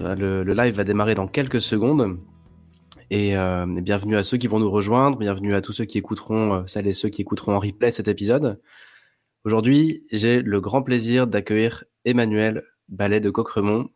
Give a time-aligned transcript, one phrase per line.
[0.00, 2.18] Euh, le, live va démarrer dans quelques secondes.
[3.10, 6.54] Et, euh, bienvenue à ceux qui vont nous rejoindre, bienvenue à tous ceux qui écouteront,
[6.54, 8.60] euh, celles et ceux qui écouteront en replay cet épisode.
[9.44, 13.90] Aujourd'hui, j'ai le grand plaisir d'accueillir Emmanuel Ballet de Coqueremont,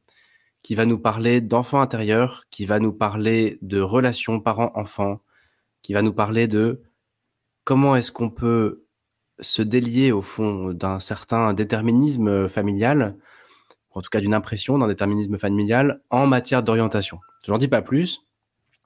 [0.63, 5.21] qui va nous parler d'enfants intérieurs, qui va nous parler de relations parents-enfants,
[5.83, 6.83] qui va nous parler de
[7.65, 8.85] comment est-ce qu'on peut
[9.41, 13.17] se délier au fond d'un certain déterminisme familial
[13.99, 17.19] en tout cas d'une impression d'un déterminisme familial en matière d'orientation.
[17.45, 18.25] Je n'en dis pas plus,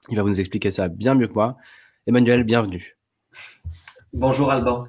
[0.09, 1.55] il va vous expliquer ça bien mieux que moi.
[2.07, 2.97] Emmanuel, bienvenue.
[4.11, 4.87] Bonjour Alban.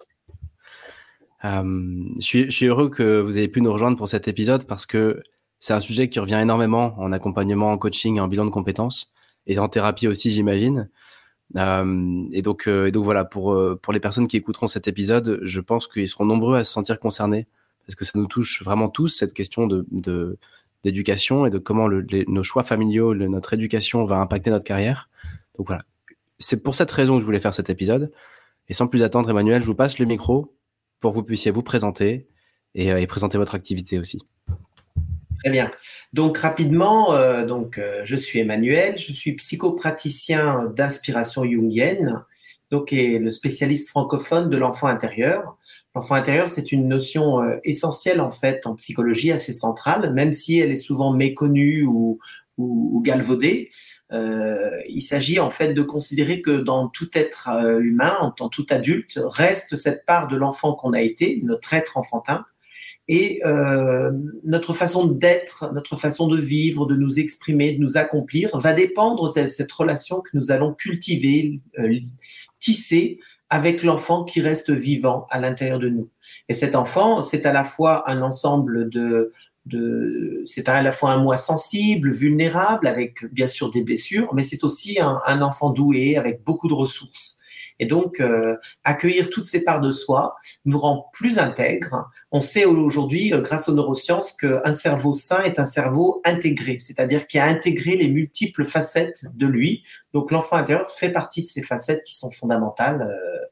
[1.45, 5.23] Euh, je, suis, heureux que vous ayez pu nous rejoindre pour cet épisode parce que
[5.59, 9.13] c'est un sujet qui revient énormément en accompagnement, en coaching, en bilan de compétences
[9.47, 10.89] et en thérapie aussi, j'imagine.
[11.59, 15.41] Euh, et, donc, euh, et donc voilà, pour, pour les personnes qui écouteront cet épisode,
[15.43, 17.47] je pense qu'ils seront nombreux à se sentir concernés
[17.87, 20.39] parce que ça nous touche vraiment tous, cette question de,
[20.83, 25.09] d'éducation et de comment nos choix familiaux, notre éducation va impacter notre carrière?
[25.57, 25.83] Donc voilà,
[26.39, 28.13] c'est pour cette raison que je voulais faire cet épisode.
[28.69, 30.57] Et sans plus attendre, Emmanuel, je vous passe le micro
[31.01, 32.27] pour que vous puissiez vous présenter
[32.75, 34.23] et, euh, présenter votre activité aussi.
[35.43, 35.71] Très bien.
[36.13, 42.23] Donc rapidement, euh, donc euh, je suis Emmanuel, je suis psychopraticien d'inspiration jungienne,
[42.71, 45.57] donc et le spécialiste francophone de l'enfant intérieur.
[45.95, 50.59] L'enfant intérieur, c'est une notion euh, essentielle en fait en psychologie, assez centrale, même si
[50.59, 52.19] elle est souvent méconnue ou,
[53.05, 53.71] galvaudée.
[54.13, 58.67] Euh, il s'agit en fait de considérer que dans tout être euh, humain, dans tout
[58.71, 62.45] adulte, reste cette part de l'enfant qu'on a été, notre être enfantin,
[63.07, 63.43] et
[64.45, 69.31] notre façon d'être, notre façon de vivre, de nous exprimer, de nous accomplir, va dépendre
[69.31, 71.59] de cette relation que nous allons cultiver,
[72.65, 73.21] tisser
[73.51, 76.09] avec l'enfant qui reste vivant à l'intérieur de nous.
[76.49, 79.33] Et cet enfant, c'est à la fois un ensemble de,
[80.47, 84.65] c'est à la fois un moi sensible, vulnérable, avec bien sûr des blessures, mais c'est
[84.65, 87.41] aussi un, enfant doué avec beaucoup de ressources.
[87.81, 92.09] Et donc, euh, accueillir toutes ces parts de soi nous rend plus intègres.
[92.31, 97.27] On sait aujourd'hui, euh, grâce aux neurosciences, qu'un cerveau sain est un cerveau intégré, c'est-à-dire
[97.27, 99.83] qui a intégré les multiples facettes de lui.
[100.13, 103.03] Donc, l'enfant intérieur fait partie de ces facettes qui sont fondamentales.
[103.03, 103.47] Euh.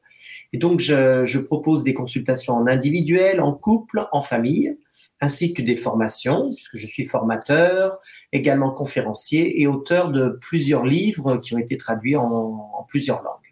[0.53, 4.77] Et donc, je, je propose des consultations en individuel, en couple, en famille
[5.21, 7.97] ainsi que des formations, puisque je suis formateur,
[8.33, 13.42] également conférencier et auteur de plusieurs livres qui ont été traduits en, en plusieurs langues.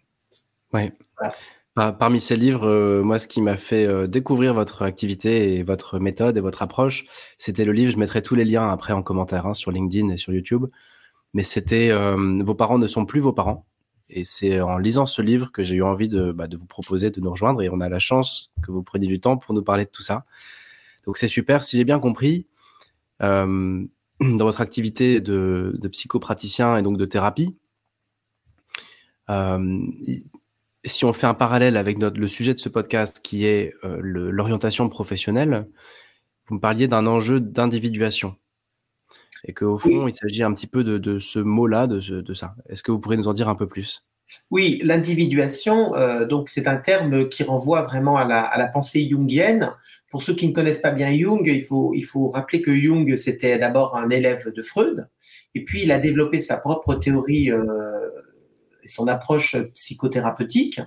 [0.72, 0.92] Ouais.
[1.74, 5.98] Parmi ces livres, euh, moi, ce qui m'a fait euh, découvrir votre activité et votre
[5.98, 7.06] méthode et votre approche,
[7.38, 7.90] c'était le livre.
[7.90, 10.66] Je mettrai tous les liens après en commentaire hein, sur LinkedIn et sur YouTube.
[11.32, 13.64] Mais c'était euh, Vos parents ne sont plus vos parents.
[14.10, 17.10] Et c'est en lisant ce livre que j'ai eu envie de, bah, de vous proposer
[17.10, 17.62] de nous rejoindre.
[17.62, 20.02] Et on a la chance que vous preniez du temps pour nous parler de tout
[20.02, 20.26] ça.
[21.06, 21.64] Donc c'est super.
[21.64, 22.46] Si j'ai bien compris,
[23.20, 23.88] dans
[24.20, 27.56] votre activité de, de, psychopraticien et donc de thérapie,
[30.84, 33.98] si on fait un parallèle avec notre, le sujet de ce podcast qui est euh,
[34.02, 35.66] l'orientation professionnelle,
[36.46, 38.36] vous me parliez d'un enjeu d'individuation.
[39.44, 42.54] Et qu'au fond, il s'agit un petit peu de, de ce mot-là, de, de, ça.
[42.68, 44.06] Est-ce que vous pourriez nous en dire un peu plus?
[44.50, 49.08] Oui, l'individuation, euh, donc c'est un terme qui renvoie vraiment à la, à la, pensée
[49.08, 49.72] jungienne.
[50.10, 53.16] Pour ceux qui ne connaissent pas bien Jung, il faut, il faut rappeler que Jung,
[53.16, 55.08] c'était d'abord un élève de Freud,
[55.54, 57.58] et puis il a développé sa propre théorie euh,
[58.84, 60.80] son approche psychothérapeutique.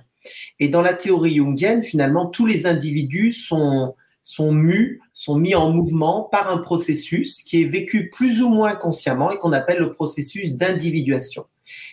[0.58, 5.70] Et dans la théorie jungienne, finalement, tous les individus sont, sont mus, sont mis en
[5.70, 9.90] mouvement par un processus qui est vécu plus ou moins consciemment et qu'on appelle le
[9.90, 11.46] processus d'individuation.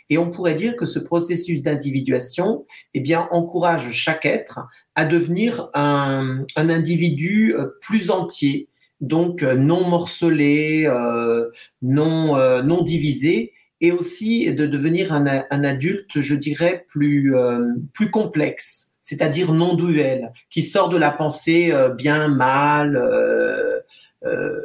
[0.10, 5.70] Et on pourrait dire que ce processus d'individuation, eh bien, encourage chaque être à devenir
[5.74, 8.68] un, individu euh, plus entier,
[9.02, 11.50] donc euh, non morcelé, euh,
[11.82, 13.54] non, non divisé,
[13.84, 20.32] et aussi de devenir un, adulte, je dirais, plus, euh, plus complexe, c'est-à-dire non duel,
[20.50, 22.96] qui sort de la pensée euh, bien, mal.
[22.96, 24.62] Euh,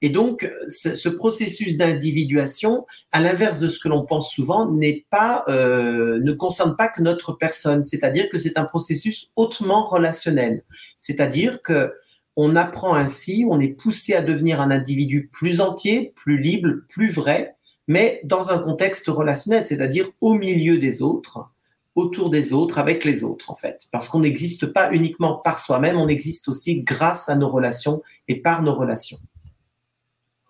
[0.00, 5.44] et donc, ce, processus d'individuation, à l'inverse de ce que l'on pense souvent, n'est pas,
[5.46, 7.82] ne concerne pas que notre personne.
[7.82, 10.62] C'est-à-dire que c'est un processus hautement relationnel.
[10.96, 11.92] C'est-à-dire que
[12.36, 17.10] on apprend ainsi, on est poussé à devenir un individu plus entier, plus libre, plus
[17.12, 17.53] vrai,
[17.86, 21.50] mais dans un contexte relationnel, c'est-à-dire au milieu des autres,
[21.94, 23.86] autour des autres, avec les autres, en fait.
[23.92, 28.40] Parce qu'on n'existe pas uniquement par soi-même, on existe aussi grâce à nos relations et
[28.40, 29.18] par nos relations.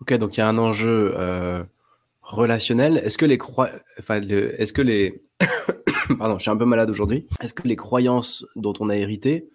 [0.01, 1.63] Ok, donc il y a un enjeu euh,
[2.21, 2.97] relationnel.
[2.97, 3.37] Est-ce que les
[3.99, 5.21] enfin, est-ce que les,
[6.17, 7.27] pardon, je suis un peu malade aujourd'hui.
[7.41, 9.49] Est-ce que les croyances dont on a hérité,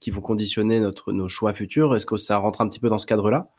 [0.00, 2.98] qui vont conditionner notre nos choix futurs, est-ce que ça rentre un petit peu dans
[2.98, 3.50] ce cadre-là?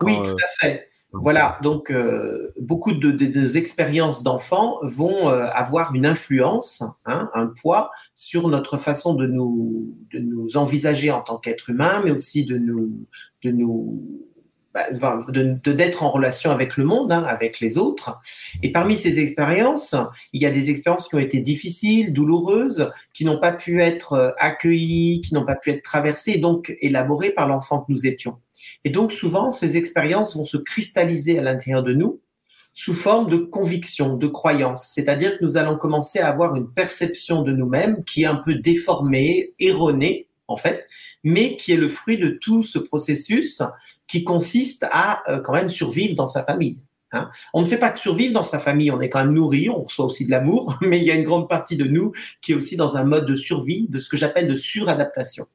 [0.00, 0.88] Oui, tout à fait.
[1.22, 7.46] Voilà, donc euh, beaucoup de, des expériences d'enfants vont euh, avoir une influence, hein, un
[7.46, 12.44] poids sur notre façon de nous, de nous envisager en tant qu'être humain, mais aussi
[12.44, 13.06] de nous,
[13.44, 14.02] de nous
[14.74, 14.88] bah,
[15.28, 18.18] de d'être en relation avec le monde, hein, avec les autres.
[18.60, 19.94] Et parmi ces expériences,
[20.32, 24.14] il y a des expériences qui ont été difficiles, douloureuses, qui n'ont pas pu être
[24.14, 28.38] euh, accueillies, qui n'ont pas pu être traversées, donc élaborées par l'enfant que nous étions.
[28.84, 32.20] Et donc souvent, ces expériences vont se cristalliser à l'intérieur de nous
[32.74, 34.90] sous forme de conviction, de croyance.
[34.92, 38.56] C'est-à-dire que nous allons commencer à avoir une perception de nous-mêmes qui est un peu
[38.56, 40.86] déformée, erronée, en fait,
[41.22, 43.62] mais qui est le fruit de tout ce processus
[44.08, 46.84] qui consiste à euh, quand même survivre dans sa famille.
[47.12, 47.30] Hein.
[47.54, 49.82] On ne fait pas que survivre dans sa famille, on est quand même nourri, on
[49.82, 52.54] reçoit aussi de l'amour, mais il y a une grande partie de nous qui est
[52.54, 55.46] aussi dans un mode de survie, de ce que j'appelle de suradaptation.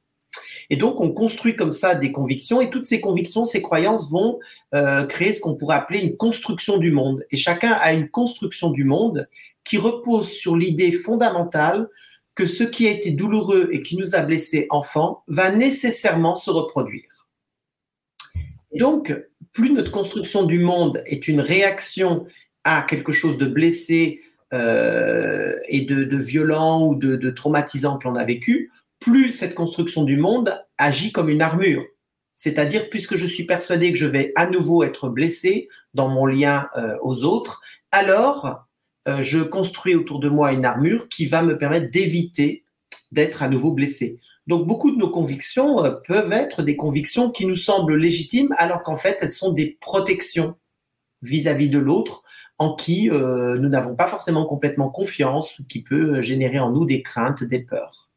[0.69, 4.39] Et donc, on construit comme ça des convictions et toutes ces convictions, ces croyances vont
[4.75, 7.25] euh, créer ce qu'on pourrait appeler une construction du monde.
[7.31, 9.27] Et chacun a une construction du monde
[9.63, 11.87] qui repose sur l'idée fondamentale
[12.35, 16.49] que ce qui a été douloureux et qui nous a blessés enfants va nécessairement se
[16.51, 17.27] reproduire.
[18.75, 19.15] Donc,
[19.51, 22.27] plus notre construction du monde est une réaction
[22.63, 24.19] à quelque chose de blessé
[24.53, 30.03] euh, et de, violent ou de, de traumatisant que l'on a vécu, plus cette construction
[30.03, 31.83] du monde agit comme une armure.
[32.35, 36.69] C'est-à-dire, puisque je suis persuadé que je vais à nouveau être blessé dans mon lien
[36.77, 37.59] euh, aux autres,
[37.91, 38.65] alors
[39.09, 42.63] euh, je construis autour de moi une armure qui va me permettre d'éviter
[43.11, 44.19] d'être à nouveau blessé.
[44.47, 48.83] Donc beaucoup de nos convictions euh, peuvent être des convictions qui nous semblent légitimes alors
[48.83, 50.55] qu'en fait elles sont des protections
[51.21, 52.23] vis-à-vis de l'autre
[52.57, 57.01] en qui nous n'avons pas forcément complètement confiance ou qui peut générer en nous des
[57.01, 58.08] craintes, des peurs.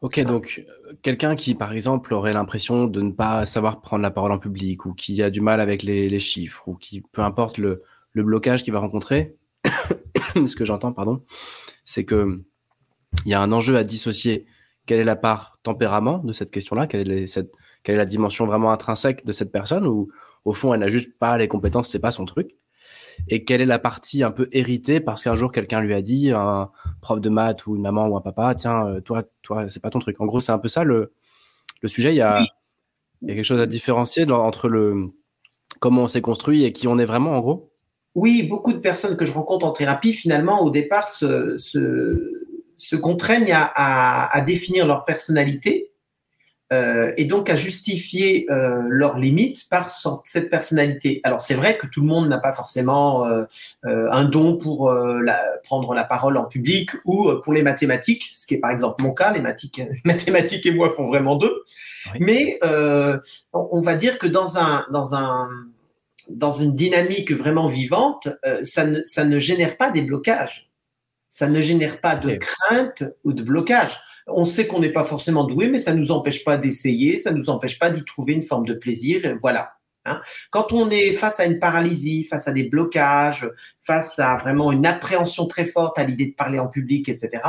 [0.00, 4.10] Ok, donc euh, quelqu'un qui, par exemple, aurait l'impression de ne pas savoir prendre la
[4.10, 7.58] parole en public ou qui a du mal avec les, chiffres ou qui, peu importe
[7.58, 7.82] le,
[8.14, 9.36] blocage qu'il va rencontrer,
[10.34, 11.24] ce que j'entends, pardon,
[11.84, 12.42] c'est que
[13.24, 14.46] il y a un enjeu à dissocier.
[14.86, 17.26] Quelle est la part tempérament de cette question-là quelle,
[17.82, 20.10] quelle est la dimension vraiment intrinsèque de cette personne ou
[20.44, 22.56] au fond, elle n'a juste pas les compétences, c'est pas son truc
[23.28, 26.30] et quelle est la partie un peu héritée parce qu'un jour quelqu'un lui a dit,
[26.30, 26.70] un
[27.00, 29.90] prof de maths ou une maman ou un papa, tiens, euh, toi, toi, c'est pas
[29.90, 30.20] ton truc.
[30.20, 31.12] En gros, c'est un peu ça le,
[31.82, 32.12] le sujet.
[32.12, 32.40] Il y, a,
[33.22, 35.08] il y a quelque chose à différencier entre le
[35.78, 37.72] comment on s'est construit et qui on est vraiment, en gros?
[38.14, 42.46] Oui, beaucoup de personnes que je rencontre en thérapie, finalement, au départ, se, se,
[42.76, 45.89] se contraignent à, à définir leur personnalité
[46.72, 49.90] euh, et donc à justifier euh, leurs limites par
[50.24, 51.20] cette personnalité.
[51.24, 53.44] Alors c'est vrai que tout le monde n'a pas forcément euh,
[53.82, 58.54] un don pour la, prendre la parole en public ou pour les mathématiques, ce qui
[58.54, 59.32] est par exemple mon cas.
[59.32, 59.40] Les
[60.04, 61.64] mathématiques et moi font vraiment deux.
[62.20, 62.58] Mais
[63.52, 65.48] on, va dire que dans un dans un
[66.28, 68.28] dans une dynamique vraiment vivante,
[68.62, 70.70] ça ne ça ne génère pas des blocages.
[71.28, 75.44] Ça ne génère pas de crainte ou de blocage on sait qu'on n'est pas forcément
[75.44, 78.32] doué, mais ça ne nous empêche pas d'essayer, ça ne nous empêche pas d'y trouver
[78.32, 79.36] une forme de plaisir.
[79.40, 79.72] Voilà.
[80.06, 80.20] Hein.
[80.50, 83.48] Quand on est face à une paralysie, face à des blocages,
[83.80, 87.42] face à vraiment une appréhension très forte à l'idée de parler en public, etc.,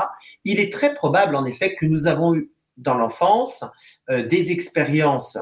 [0.44, 3.64] il est très probable en effet que nous avons eu dans l'enfance
[4.10, 5.38] euh, des expériences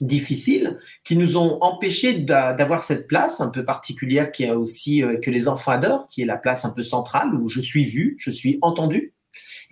[0.00, 5.18] difficiles qui nous ont empêchés d'avoir cette place un peu particulière qui est aussi euh,
[5.18, 8.16] que les enfants adorent, qui est la place un peu centrale où je suis vu,
[8.18, 9.14] je suis entendu.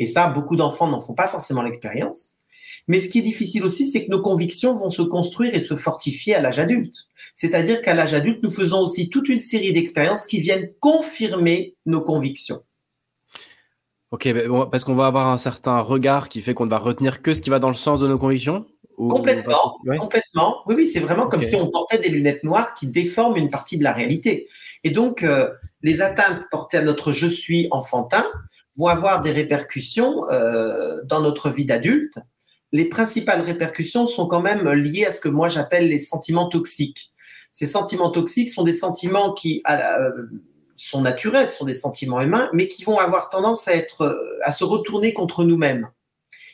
[0.01, 2.37] Et ça, beaucoup d'enfants n'en font pas forcément l'expérience.
[2.89, 5.75] Mais ce qui est difficile aussi, c'est que nos convictions vont se construire et se
[5.75, 7.07] fortifier à l'âge adulte.
[7.35, 12.01] C'est-à-dire qu'à l'âge adulte, nous faisons aussi toute une série d'expériences qui viennent confirmer nos
[12.01, 12.63] convictions.
[14.11, 14.27] Ok,
[14.73, 17.43] parce qu'on va avoir un certain regard qui fait qu'on ne va retenir que ce
[17.43, 18.65] qui va dans le sens de nos convictions?
[18.97, 20.63] Complètement, complètement.
[20.67, 23.77] Oui, oui, c'est vraiment comme si on portait des lunettes noires qui déforment une partie
[23.77, 24.49] de la réalité.
[24.83, 25.51] Et donc, euh,
[25.83, 28.25] les atteintes portées à notre je suis enfantin
[28.77, 32.19] vont avoir des répercussions euh, dans notre vie d'adulte.
[32.73, 37.11] Les principales répercussions sont quand même liées à ce que moi j'appelle les sentiments toxiques.
[37.53, 40.11] Ces sentiments toxiques sont des sentiments qui euh,
[40.77, 45.13] sont naturels, sont des sentiments humains, mais qui vont avoir tendance euh, à se retourner
[45.13, 45.89] contre nous-mêmes.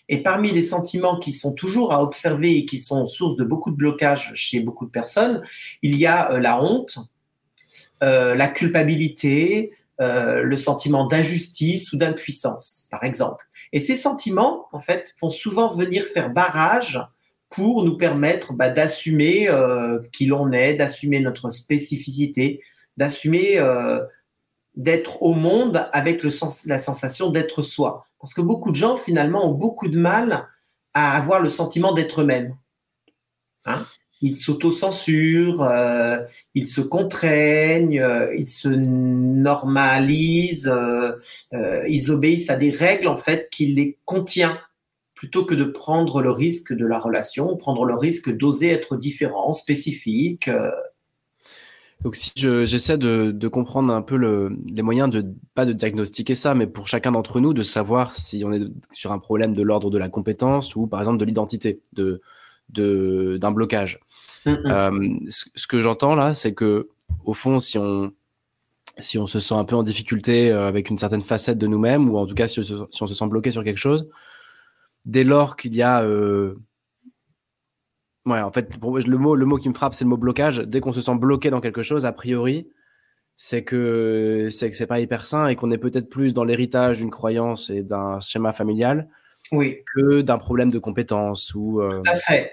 [0.08, 3.72] Et parmi les sentiments qui sont toujours à observer et qui sont source de beaucoup
[3.72, 5.42] de blocages chez beaucoup de personnes,
[5.82, 6.98] il y a la honte,
[8.00, 13.46] la culpabilité, le sentiment d'injustice ou d'impuissance, par exemple.
[13.72, 17.00] Et ces sentiments, en fait, vont souvent venir faire barrage
[17.50, 22.62] pour nous permettre bah, d'assumer euh, qui l'on est, d'assumer notre spécificité,
[22.96, 24.04] d'assumer euh,
[24.74, 28.04] d'être au monde avec le sens, la sensation d'être soi.
[28.20, 30.48] Parce que beaucoup de gens, finalement, ont beaucoup de mal
[30.92, 32.56] à avoir le sentiment d'être eux-mêmes.
[33.64, 33.86] Hein?
[34.22, 36.18] Ils s'autocensurent, euh,
[36.54, 41.12] ils se contraignent, euh, ils se normalisent, euh,
[41.54, 44.58] euh, ils obéissent à des règles en fait qui les contient
[45.14, 49.52] plutôt que de prendre le risque de la relation, prendre le risque d'oser être différent,
[49.52, 50.50] spécifique.
[52.02, 56.54] Donc si j'essaie de, comprendre un peu le, les moyens de pas de diagnostiquer ça,
[56.54, 59.90] mais pour chacun d'entre nous de savoir si on est sur un problème de l'ordre
[59.90, 62.20] de la compétence ou par exemple de l'identité, de
[62.68, 64.00] d'un blocage.
[64.46, 64.66] Mm, mm.
[64.66, 66.88] Euh, ce, que j'entends là, c'est que
[67.24, 68.12] au fond, si on
[68.98, 72.08] si on se sent un peu en difficulté euh, avec une certaine facette de nous-mêmes,
[72.08, 74.08] ou en tout cas si, si, on se sent bloqué sur quelque chose,
[75.04, 76.54] dès lors qu'il y a euh...
[78.24, 80.58] Ouais, en fait, le mot, le mot qui me frappe, c'est le mot blocage.
[80.58, 82.68] Dès qu'on se sent bloqué dans quelque chose, a priori,
[83.36, 86.98] c'est que c'est que c'est pas hyper sain et qu'on est peut-être plus dans l'héritage
[86.98, 89.08] d'une croyance et d'un schéma familial
[89.52, 89.84] oui.
[89.94, 91.80] que d'un problème de compétence ou.
[91.80, 92.00] Euh...
[92.02, 92.52] Tout à fait.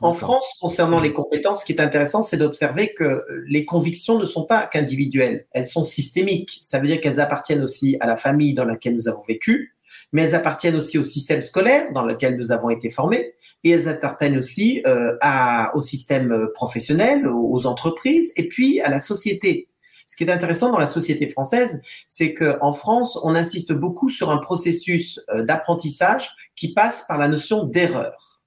[0.00, 4.24] En France, concernant les compétences, ce qui est intéressant, c'est d'observer que les convictions ne
[4.24, 6.58] sont pas qu'individuelles, elles sont systémiques.
[6.60, 9.76] Ça veut dire qu'elles appartiennent aussi à la famille dans laquelle nous avons vécu,
[10.12, 13.88] mais elles appartiennent aussi au système scolaire dans lequel nous avons été formés, et elles
[13.88, 19.68] appartiennent aussi euh, à, au système professionnel, aux entreprises, et puis à la société.
[20.06, 24.30] Ce qui est intéressant dans la société française, c'est qu'en France, on insiste beaucoup sur
[24.30, 28.37] un processus euh, d'apprentissage qui passe par la notion d'erreur.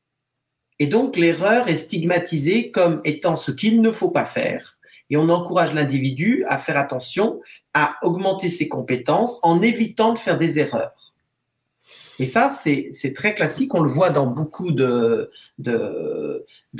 [0.81, 4.79] Et donc, l'erreur est stigmatisée comme étant ce qu'il ne faut pas faire.
[5.11, 7.39] Et on encourage l'individu à faire attention,
[7.75, 11.13] à augmenter ses compétences en évitant de faire des erreurs.
[12.17, 13.75] Et ça, c'est très classique.
[13.75, 15.29] On le voit dans beaucoup de,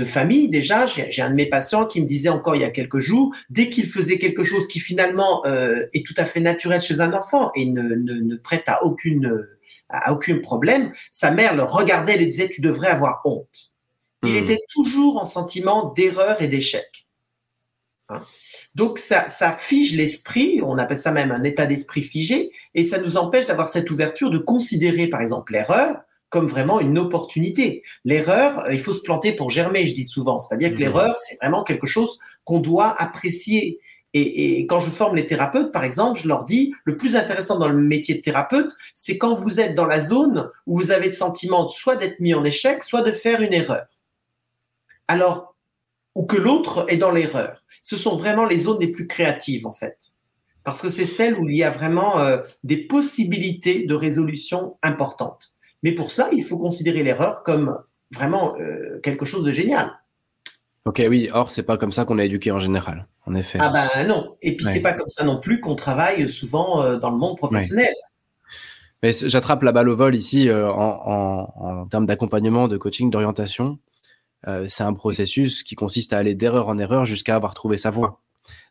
[0.03, 0.50] familles.
[0.50, 3.31] Déjà, j'ai un de mes patients qui me disait encore il y a quelques jours,
[3.51, 7.13] dès qu'il faisait quelque chose qui finalement euh, est tout à fait naturel chez un
[7.13, 9.48] enfant et ne prête à aucune
[9.89, 13.71] à aucun problème, sa mère le regardait et lui disait tu devrais avoir honte.
[14.24, 14.38] Il hmm.
[14.38, 17.08] était toujours en sentiment d'erreur et d'échec.
[18.10, 18.24] Hein
[18.74, 23.00] donc ça, ça fige l'esprit, on appelle ça même un état d'esprit figé, et ça
[23.00, 25.98] nous empêche d'avoir cette ouverture de considérer par exemple l'erreur
[26.30, 27.84] comme vraiment une opportunité.
[28.06, 30.38] L'erreur, euh, il faut se planter pour germer, je dis souvent.
[30.38, 30.80] C'est-à-dire que mmh.
[30.80, 33.82] l'erreur, c'est vraiment quelque chose qu'on doit apprécier.
[34.13, 37.60] Et, et, quand je forme les thérapeutes, par exemple, je leur dis, le plus intéressant
[37.60, 41.08] dans le métier de thérapeute, c'est quand vous êtes dans la zone où vous avez
[41.08, 43.86] le sentiment soit d'être mis en échec, soit de faire une erreur.
[45.12, 45.56] Alors,
[46.15, 49.74] ou que l'autre est dans l'erreur ce sont vraiment les zones les plus créatives en
[49.74, 50.12] fait.
[50.63, 55.53] Parce que c'est celles où il y a vraiment euh, des possibilités de résolution importantes.
[55.82, 57.80] Mais pour cela, il faut considérer l'erreur comme
[58.12, 59.91] vraiment euh, quelque chose de génial.
[60.86, 61.30] Ok, oui.
[61.34, 63.58] Or, c'est pas comme ça qu'on est éduqué en général, en effet.
[63.62, 64.36] Ah ben non.
[64.41, 67.38] Et puis c'est pas comme ça non plus qu'on travaille souvent euh, dans le monde
[67.38, 67.94] professionnel.
[69.01, 73.80] Mais j'attrape la balle au vol ici en, en, en termes d'accompagnement, de coaching, d'orientation.
[74.48, 77.90] Euh, c'est un processus qui consiste à aller d'erreur en erreur jusqu'à avoir trouvé sa
[77.90, 78.22] voie,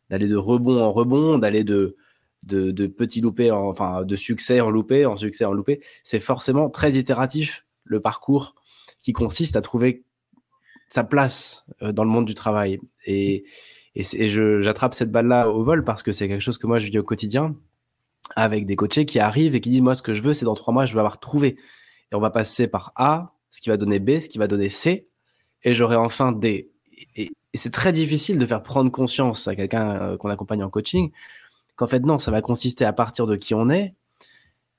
[0.09, 1.97] d'aller de rebond en rebond, d'aller de,
[2.43, 5.81] de, de petits loupés, en, enfin de succès en loupé, en succès en loupé.
[6.03, 8.55] C'est forcément très itératif le parcours
[9.01, 10.05] qui consiste à trouver
[10.91, 12.81] sa place euh, dans le monde du travail.
[13.07, 13.45] Et,
[13.95, 16.87] et, et j'attrape cette balle-là au vol parce que c'est quelque chose que moi je
[16.87, 17.57] vis au quotidien
[18.37, 20.55] avec des coachés qui arrivent et qui disent moi ce que je veux c'est dans
[20.55, 21.57] trois mois je veux avoir trouvé
[22.13, 24.69] et on va passer par A ce qui va donner B ce qui va donner
[24.69, 25.10] C
[25.63, 26.71] et j'aurai enfin des.
[27.17, 31.11] Et, c'est très difficile de faire prendre conscience à quelqu'un euh, qu'on accompagne en coaching
[31.81, 33.95] qu'en fait, non, ça va consister à partir de qui on est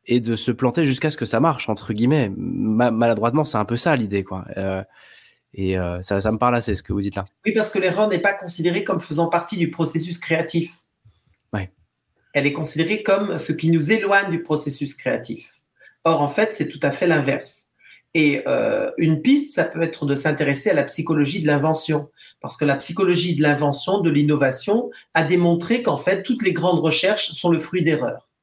[0.05, 2.29] et de se planter jusqu'à ce que ça marche, entre guillemets.
[2.29, 4.45] maladroitement, c'est un peu ça l'idée, quoi.
[4.55, 4.83] Euh,
[5.53, 7.25] et euh, ça, ça me parle assez, ce que vous dites là.
[7.45, 10.71] Oui, parce que l'erreur n'est pas considérée comme faisant partie du processus créatif.
[11.53, 11.71] Ouais.
[12.33, 15.61] Elle est considérée comme ce qui nous éloigne du processus créatif.
[16.03, 17.67] Or, en fait, c'est tout à fait l'inverse.
[18.13, 22.09] Et euh, une piste, ça peut être de s'intéresser à la psychologie de l'invention,
[22.41, 26.79] parce que la psychologie de l'invention, de l'innovation, a démontré qu'en fait, toutes les grandes
[26.79, 28.33] recherches sont le fruit d'erreurs.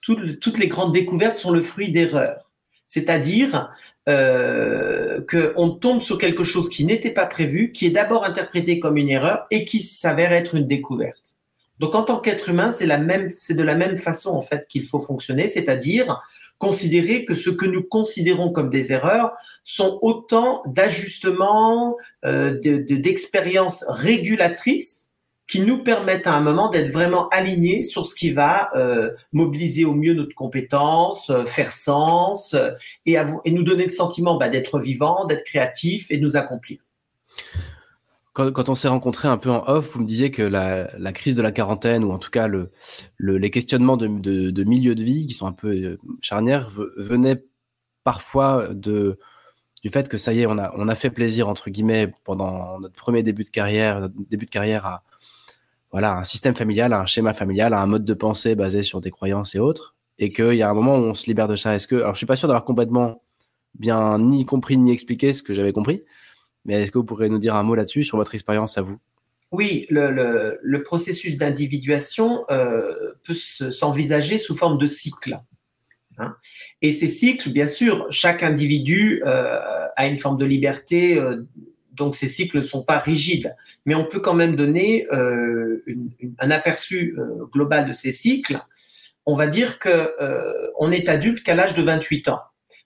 [0.00, 2.52] Toutes, les grandes découvertes sont le fruit d'erreurs.
[2.84, 3.72] C'est-à-dire
[4.08, 8.98] euh, qu'on tombe sur quelque chose qui n'était pas prévu, qui est d'abord interprété comme
[8.98, 11.38] une erreur et qui s'avère être une découverte.
[11.78, 15.48] Donc en tant qu'être humain, c'est de la même façon en fait qu'il faut fonctionner,
[15.48, 16.22] c'est-à-dire
[16.58, 19.32] considérer que ce que nous considérons comme des erreurs
[19.64, 25.04] sont autant d'ajustements, euh, d'expériences régulatrices
[25.46, 29.84] qui nous permettent à un moment d'être vraiment alignés sur ce qui va euh, mobiliser
[29.84, 32.70] au mieux notre compétence, euh, faire sens euh,
[33.04, 33.16] et,
[33.50, 36.78] nous donner le sentiment bah, d'être vivant, d'être créatif et de nous accomplir.
[38.34, 41.42] Quand, on s'est rencontré un peu en off, vous me disiez que la, crise de
[41.42, 42.72] la quarantaine, ou en tout cas le,
[43.16, 47.44] le les questionnements de, de, de, milieu de vie qui sont un peu charnières, venaient
[48.02, 49.18] parfois de,
[49.84, 53.22] du fait que ça y est, on a, fait plaisir, entre guillemets, pendant notre premier
[53.22, 55.02] début de carrière, début de carrière à,
[55.92, 59.54] voilà, un système familial, un schéma familial, un mode de pensée basé sur des croyances
[59.54, 61.74] et autres, et qu'il y a un moment où on se libère de ça.
[61.74, 63.22] Est-ce que, alors je suis pas sûr d'avoir complètement
[63.74, 66.02] bien ni compris ni expliqué ce que j'avais compris,
[66.64, 68.98] mais est-ce que vous pourriez nous dire un mot là-dessus sur votre expérience à vous?
[69.52, 75.38] Oui, le, processus d'individuation euh, peut s'envisager sous forme de cycle.
[76.18, 76.36] Hein.
[76.82, 81.46] Et ces cycles, bien sûr, chaque individu euh, a une forme de liberté euh,
[81.92, 83.54] donc ces cycles ne sont pas rigides,
[83.86, 87.16] mais on peut quand même donner un aperçu
[87.52, 88.58] global de ces cycles.
[89.26, 92.40] On va dire que euh, on est adulte qu'à l'âge de 28 ans.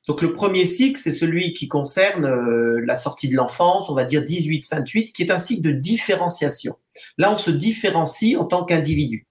[0.08, 4.04] Donc le premier cycle, c'est celui qui concerne euh, la sortie de l'enfance, on va
[4.04, 6.76] dire 18-28, qui est un cycle de différenciation.
[7.18, 9.26] Là, on se différencie en tant qu'individu.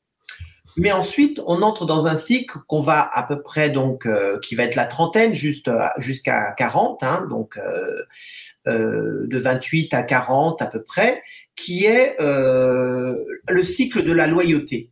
[0.77, 4.53] Mais ensuite, on entre dans un cycle qu'on va à peu près donc euh, qui
[4.53, 8.03] va être la trentaine juste jusqu'à 40, hein, donc euh,
[8.67, 11.23] euh, de 28 à 40 à peu près,
[11.55, 13.15] qui est euh,
[13.49, 14.91] le cycle de la loyauté.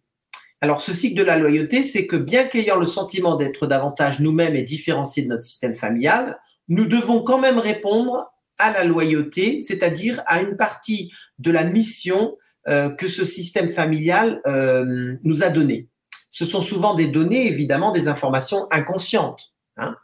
[0.62, 4.56] Alors, ce cycle de la loyauté, c'est que bien qu'ayant le sentiment d'être davantage nous-mêmes
[4.56, 10.24] et différenciés de notre système familial, nous devons quand même répondre à la loyauté, c'est-à-dire
[10.26, 15.90] à une partie de la mission euh, que ce système familial euh, nous a donnée.
[16.32, 19.96] Ce sont souvent des données, évidemment, des informations inconscientes, hein,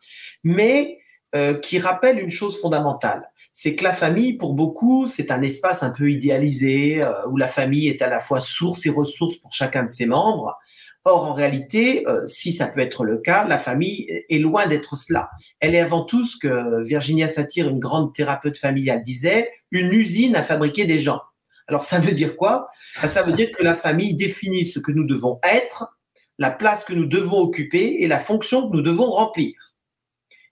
[0.44, 1.01] mais
[1.36, 5.84] euh, qui rappellent une chose fondamentale c'est que la famille, pour beaucoup, c'est un espace
[5.84, 9.54] un peu idéalisé, euh, où la famille est à la fois source et ressource pour
[9.54, 10.58] chacun de ses membres.
[11.04, 14.96] Or, en réalité, euh, si ça peut être le cas, la famille est loin d'être
[14.96, 15.32] cela.
[15.60, 20.36] Elle est avant tout ce que Virginia Satir, une grande thérapeute familiale, disait, une usine
[20.36, 21.20] à fabriquer des gens.
[21.68, 22.70] Alors, ça veut dire quoi?
[23.02, 25.98] Ben, Ça veut dire que la famille définit ce que nous devons être,
[26.38, 29.71] la place que nous devons occuper et la fonction que nous devons remplir.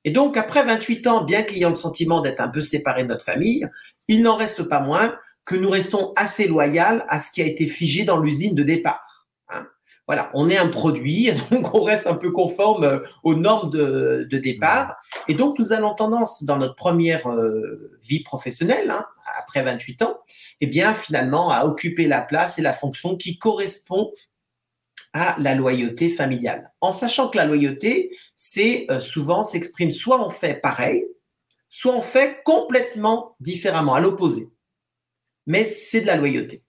[0.10, 3.24] Et donc, après 28 ans, bien qu'ayant le sentiment d'être un peu séparés de notre
[3.24, 3.67] famille,
[4.08, 7.67] il n'en reste pas moins que nous restons assez loyaux à ce qui a été
[7.67, 9.28] figé dans l'usine de départ.
[9.50, 9.67] Hein.
[10.08, 14.28] voilà, on est un produit, donc on reste un peu conforme euh, aux normes de,
[14.28, 14.98] de départ.
[15.28, 19.06] Et donc, nous allons tendance, dans notre première euh, vie professionnelle, hein,
[19.38, 20.17] après 28 ans,
[20.60, 24.12] eh bien, finalement, à occuper la place et la fonction qui correspond
[25.13, 26.72] à la loyauté familiale.
[26.82, 31.06] En sachant que la loyauté, c'est euh, souvent s'exprime soit on fait pareil,
[31.67, 34.50] soit on fait complètement différemment, à l'opposé.
[35.45, 36.63] Mais c'est de la loyauté.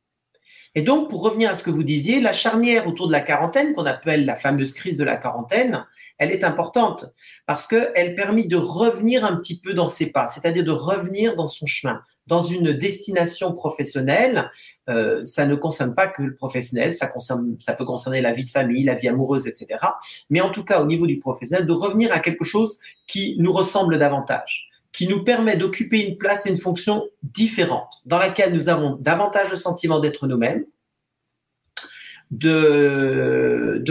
[0.76, 3.72] Et donc, pour revenir à ce que vous disiez, la charnière autour de la quarantaine,
[3.72, 5.85] qu'on appelle la fameuse crise de la quarantaine,
[6.16, 7.06] elle est importante
[7.46, 11.48] parce qu'elle permet de revenir un petit peu dans ses pas, c'est-à-dire de revenir dans
[11.48, 14.48] son chemin, dans une destination professionnelle.
[14.88, 18.44] Euh, ça ne concerne pas que le professionnel, ça, concerne, ça peut concerner la vie
[18.44, 19.80] de famille, la vie amoureuse, etc.
[20.30, 22.78] Mais en tout cas, au niveau du professionnel, de revenir à quelque chose
[23.09, 28.18] qui nous ressemble davantage qui nous permet d'occuper une place et une fonction différente, dans
[28.18, 30.64] laquelle nous avons davantage le sentiment d'être nous-mêmes,
[32.31, 33.83] de,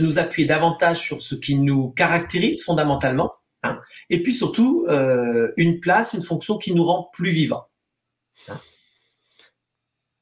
[0.00, 3.30] nous appuyer davantage sur ce qui nous caractérise fondamentalement,
[3.62, 7.68] hein, et puis surtout euh, une place, une fonction qui nous rend plus vivants.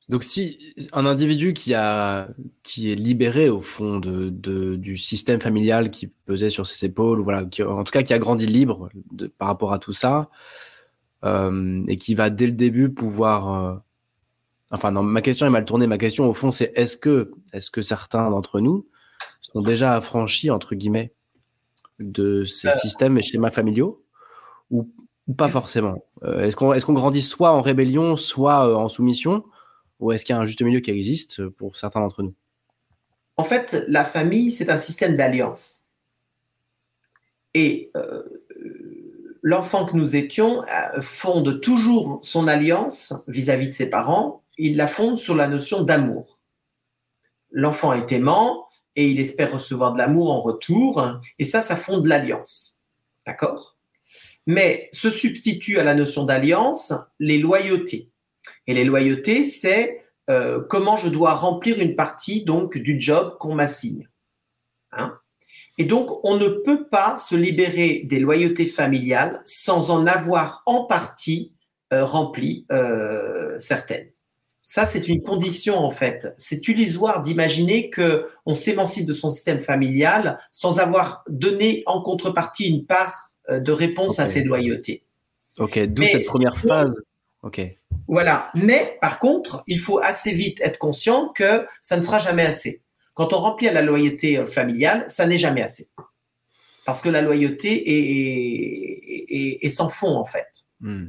[0.09, 2.29] Donc si un individu qui a
[2.63, 7.19] qui est libéré au fond de, de du système familial qui pesait sur ses épaules,
[7.19, 9.93] ou voilà, qui, en tout cas qui a grandi libre de, par rapport à tout
[9.93, 10.31] ça,
[11.25, 13.75] euh, et qui va dès le début pouvoir, euh,
[14.71, 15.89] enfin non, ma question est mal tournée.
[15.89, 18.87] Ma question au fond c'est est-ce que est-ce que certains d'entre nous
[19.41, 21.13] sont déjà affranchis entre guillemets
[21.99, 22.73] de ces euh.
[22.73, 24.05] systèmes et schémas familiaux
[24.71, 24.89] ou,
[25.37, 26.05] pas forcément?
[26.23, 29.45] Euh, Est-ce qu'on est-ce qu'on grandit soit en rébellion, soit euh, en soumission?
[30.01, 32.35] Ou est-ce qu'il y a un juste milieu qui existe pour certains d'entre nous?
[33.37, 35.87] En fait, la famille, c'est un système d'alliance.
[37.55, 38.23] Et euh,
[39.43, 44.43] l'enfant que nous étions euh, fonde toujours son alliance vis-à-vis -vis de ses parents.
[44.59, 46.43] Il la fonde sur la notion d'amour.
[47.51, 51.21] L'enfant est aimant et il espère recevoir de l'amour en retour.
[51.39, 52.81] Et ça, ça fonde l'alliance.
[53.27, 53.77] D'accord?
[54.47, 58.13] Mais se substitue à la notion d'alliance les loyautés.
[58.67, 63.55] Et les loyautés, c'est euh, comment je dois remplir une partie donc du job qu'on
[63.55, 64.09] m'assigne.
[64.93, 65.19] Hein
[65.79, 70.85] et donc, on ne peut pas se libérer des loyautés familiales sans en avoir en
[70.85, 71.53] partie
[71.93, 74.09] euh, rempli euh, certaines.
[74.63, 76.33] Ça, c'est une condition en fait.
[76.37, 82.69] C'est illusoire d'imaginer que on s'émancipe de son système familial sans avoir donné en contrepartie
[82.69, 85.05] une part de réponse à ses loyautés.
[85.59, 86.97] Ok, d'où cette première phase.
[87.47, 87.61] Ok.
[88.09, 88.51] Voilà.
[88.57, 92.83] Mais par contre, il faut assez vite être conscient que ça ne sera jamais assez.
[93.15, 95.89] Quand on remplit à la loyauté euh, familiale, ça n'est jamais assez.
[96.85, 97.85] Parce que la loyauté
[99.63, 100.49] est, sans fond en fait.
[100.81, 101.07] Hmm.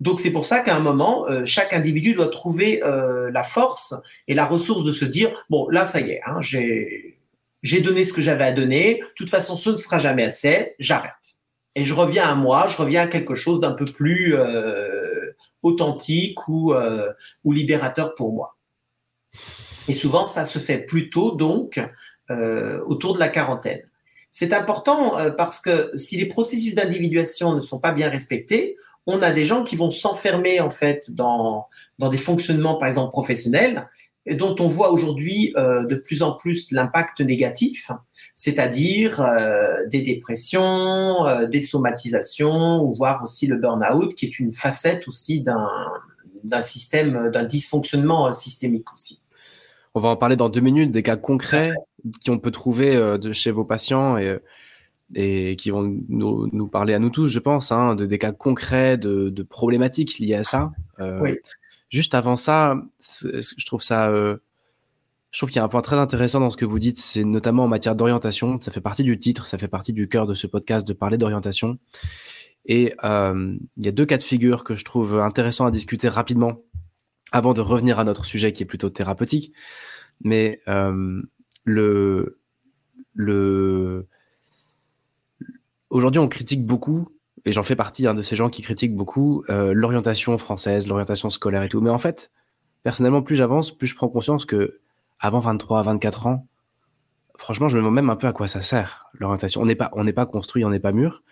[0.00, 3.94] Donc c'est pour ça qu'à un moment, euh, chaque individu doit trouver euh, la force
[4.28, 7.18] et la ressource de se dire bon là ça y est, hein, j'ai
[7.62, 8.98] j'ai donné ce que j'avais à donner.
[8.98, 10.74] De toute façon, ce ne sera jamais assez.
[10.78, 11.34] J'arrête
[11.74, 12.66] et je reviens à moi.
[12.68, 14.93] Je reviens à quelque chose d'un peu plus euh,
[15.62, 16.74] authentique ou
[17.44, 18.56] ou libérateur pour moi.
[19.88, 21.80] Et souvent, ça se fait plutôt donc
[22.30, 23.82] autour de la quarantaine.
[24.30, 28.76] C'est important parce que si les processus d'individuation ne sont pas bien respectés,
[29.06, 31.66] on a des gens qui vont s'enfermer en fait dans,
[31.98, 33.88] dans des fonctionnements, par exemple professionnels,
[34.32, 37.90] dont on voit aujourd'hui euh, de plus en plus l'impact négatif,
[38.34, 44.52] c'est-à-dire euh, des dépressions, euh, des somatisations, ou voire aussi le burn-out, qui est une
[44.52, 45.68] facette aussi d'un
[46.42, 49.22] d'un système, d'un dysfonctionnement systémique aussi.
[49.94, 51.72] On va en parler dans deux minutes, des cas concrets
[52.26, 54.38] qu'on peut trouver de chez vos patients et
[55.14, 58.32] et qui vont nous, nous, parler à nous tous, je pense, hein, de des cas
[58.32, 60.72] concrets, de, de problématiques liées à ça.
[60.98, 61.38] Oui.
[61.94, 64.38] Juste avant ça, je trouve ça, euh,
[65.30, 67.22] je trouve qu'il y a un point très intéressant dans ce que vous dites, c'est
[67.22, 68.58] notamment en matière d'orientation.
[68.58, 71.18] Ça fait partie du titre, ça fait partie du cœur de ce podcast de parler
[71.18, 71.78] d'orientation.
[72.66, 76.08] Et euh, il y a deux cas de figure que je trouve intéressants à discuter
[76.08, 76.62] rapidement
[77.30, 79.52] avant de revenir à notre sujet qui est plutôt thérapeutique.
[80.20, 81.22] Mais euh,
[81.62, 82.40] le
[83.12, 84.08] le
[85.90, 87.08] Aujourd'hui, on critique beaucoup,
[87.44, 91.30] et j'en fais partie hein, de ces gens qui critiquent beaucoup, euh, l'orientation française, l'orientation
[91.30, 91.80] scolaire et tout.
[91.80, 92.30] Mais en fait,
[92.82, 94.80] personnellement, plus j'avance, plus je prends conscience que
[95.18, 96.46] avant 23, 24 ans,
[97.36, 99.60] franchement, je me demande même un peu à quoi ça sert, l'orientation.
[99.60, 101.22] On n'est pas, on n'est pas construit, on n'est pas mûr.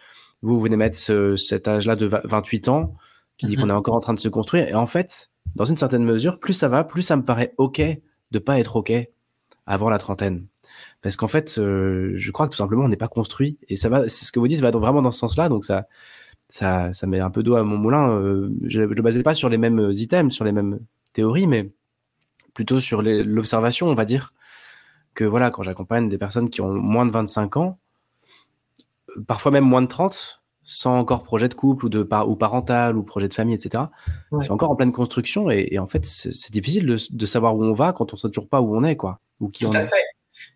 [0.43, 0.99] Vous, venez mettre
[1.37, 2.95] cet âge-là de 28 ans,
[3.39, 3.63] qui dit mhm.
[3.63, 4.69] qu'on est encore en train de se construire.
[4.69, 7.81] Et en fait, dans une certaine mesure, plus ça va, plus ça me paraît OK
[8.31, 8.93] de pas être OK
[9.67, 10.47] avant la trentaine
[11.01, 13.59] parce qu'en fait, euh, je crois que tout simplement, on n'est pas construit.
[13.69, 15.49] Et ça va, c'est ce que vous dites, va vraiment dans ce sens-là.
[15.49, 15.87] Donc ça,
[16.49, 18.11] ça, ça met un peu d'eau à mon moulin.
[18.11, 20.81] Euh, je ne le basais pas sur les mêmes items, sur les mêmes
[21.13, 21.71] théories, mais
[22.55, 24.35] plutôt sur l'observation, on va dire.
[25.15, 27.79] Que voilà, quand j'accompagne des personnes qui ont moins de 25 ans,
[29.27, 33.03] parfois même moins de 30, sans encore projet de couple ou de ou parental ou
[33.03, 33.85] projet de famille, etc.
[34.41, 37.75] C'est encore en pleine construction et, en fait, c'est difficile de, de, savoir où on
[37.75, 39.85] va quand on ne sait toujours pas où on est, quoi, ou qui on est.
[39.85, 40.03] Fait.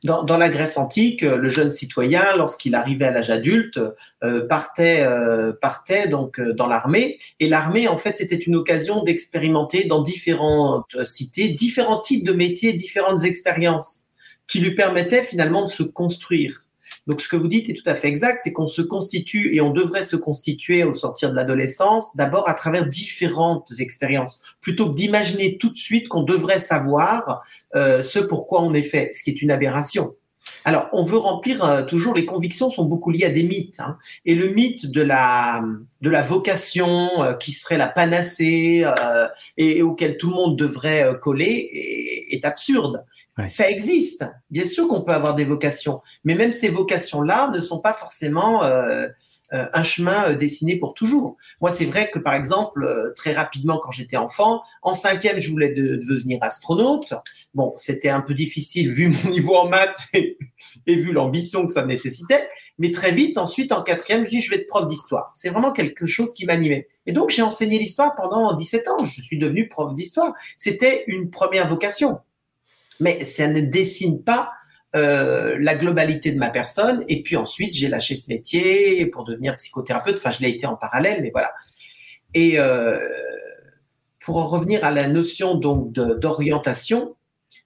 [0.04, 3.80] Dans, la Grèce antique, euh, le jeune citoyen, lorsqu'il arrivait à l'âge adulte,
[4.22, 7.18] euh, partait, euh, partait donc dans l'armée.
[7.40, 12.72] Et l'armée, en fait, c'était une occasion d'expérimenter dans différentes cités différents types de métiers,
[12.72, 14.04] différentes expériences
[14.46, 16.65] qui lui permettaient finalement de se construire.
[17.06, 19.60] Donc, ce que vous dites est tout à fait exact, c'est qu'on se constitue et
[19.60, 24.96] on devrait se constituer au sortir de l'adolescence, d'abord à travers différentes expériences, plutôt que
[24.96, 27.42] d'imaginer tout de suite qu'on devrait savoir
[27.74, 30.14] euh, ce pourquoi on est fait, ce qui est une aberration.
[30.64, 33.80] Alors, on veut remplir euh, toujours, les convictions sont beaucoup liées à des mythes.
[33.80, 35.64] Hein, et le mythe de la,
[36.00, 41.18] de la vocation euh, qui serait la panacée euh, et, auquel tout le monde devrait
[41.20, 43.04] coller est, est absurde.
[43.46, 44.24] Ça existe.
[44.50, 48.64] Bien sûr qu'on peut avoir des vocations, mais même ces vocations-là ne sont pas forcément
[48.64, 49.08] euh,
[49.50, 51.36] un chemin euh, dessiné pour toujours.
[51.60, 55.70] Moi, c'est vrai que par exemple, très rapidement, quand j'étais enfant, en cinquième, je voulais
[55.70, 57.14] devenir astronaute.
[57.54, 60.36] Bon, c'était un peu difficile vu mon niveau en maths et,
[60.86, 62.48] vu l'ambition que ça nécessitait.
[62.78, 65.30] Mais très vite, ensuite, en quatrième, je dis, je vais être prof d'histoire.
[65.34, 66.88] C'est vraiment quelque chose qui m'animait.
[67.06, 69.04] Et donc, j'ai enseigné l'histoire pendant 17 ans.
[69.04, 70.32] Je suis devenu prof d'histoire.
[70.56, 72.20] C'était une première vocation
[73.00, 74.52] mais ça ne dessine pas
[74.96, 77.04] euh, la globalité de ma personne.
[77.08, 80.16] Et puis ensuite, j'ai lâché ce métier pour devenir psychothérapeute.
[80.16, 81.52] Enfin, je l'ai été en parallèle, mais voilà.
[82.32, 82.98] Et euh,
[84.20, 87.14] pour en revenir à la notion donc d'orientation,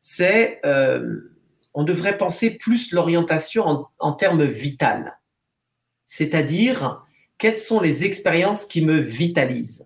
[0.00, 1.20] c'est euh,
[1.72, 5.18] on devrait penser plus l'orientation en, en termes vital,
[6.06, 7.04] c'est-à-dire
[7.38, 9.84] quelles sont les expériences qui me vitalisent,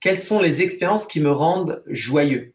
[0.00, 2.54] quelles sont les expériences qui me rendent joyeux,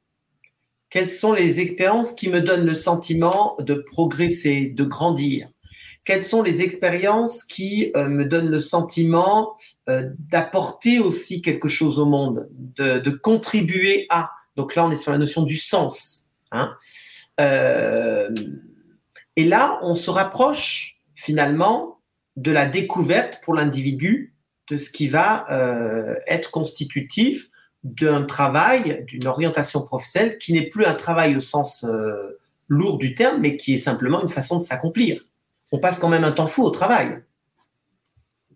[0.96, 5.50] quelles sont les expériences qui me donnent le sentiment de progresser, de grandir?
[6.06, 9.54] Quelles sont les expériences qui euh, me donnent le sentiment
[9.90, 14.32] euh, d'apporter aussi quelque chose au monde, de, contribuer à?
[14.56, 16.28] Donc là, on est sur la notion du sens.
[16.54, 16.74] Hein
[17.42, 18.30] euh,
[19.36, 22.00] et là, on se rapproche finalement
[22.38, 24.34] de la découverte pour l'individu
[24.70, 25.46] de ce qui va
[26.26, 27.50] être constitutif
[27.86, 33.14] d'un travail, d'une orientation professionnelle qui n'est plus un travail au sens euh, lourd du
[33.14, 35.22] terme, mais qui est simplement une façon de s'accomplir.
[35.72, 37.22] On passe quand même un temps fou au travail.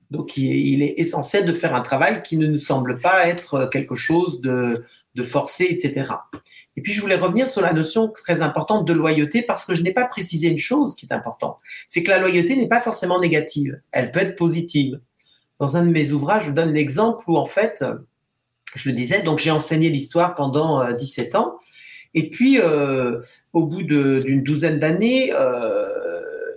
[0.09, 3.93] Donc il est essentiel de faire un travail qui ne nous semble pas être quelque
[3.93, 6.11] chose de, de forcé, etc.
[6.75, 9.83] Et puis je voulais revenir sur la notion très importante de loyauté parce que je
[9.83, 13.19] n'ai pas précisé une chose qui est importante, c'est que la loyauté n'est pas forcément
[13.19, 14.99] négative, elle peut être positive.
[15.59, 17.85] Dans un de mes ouvrages, je donne l'exemple où en fait,
[18.75, 21.57] je le disais, donc j'ai enseigné l'histoire pendant 17 euh, ans,
[22.13, 23.19] et puis euh,
[23.53, 25.87] au bout d'une douzaine d'années, euh,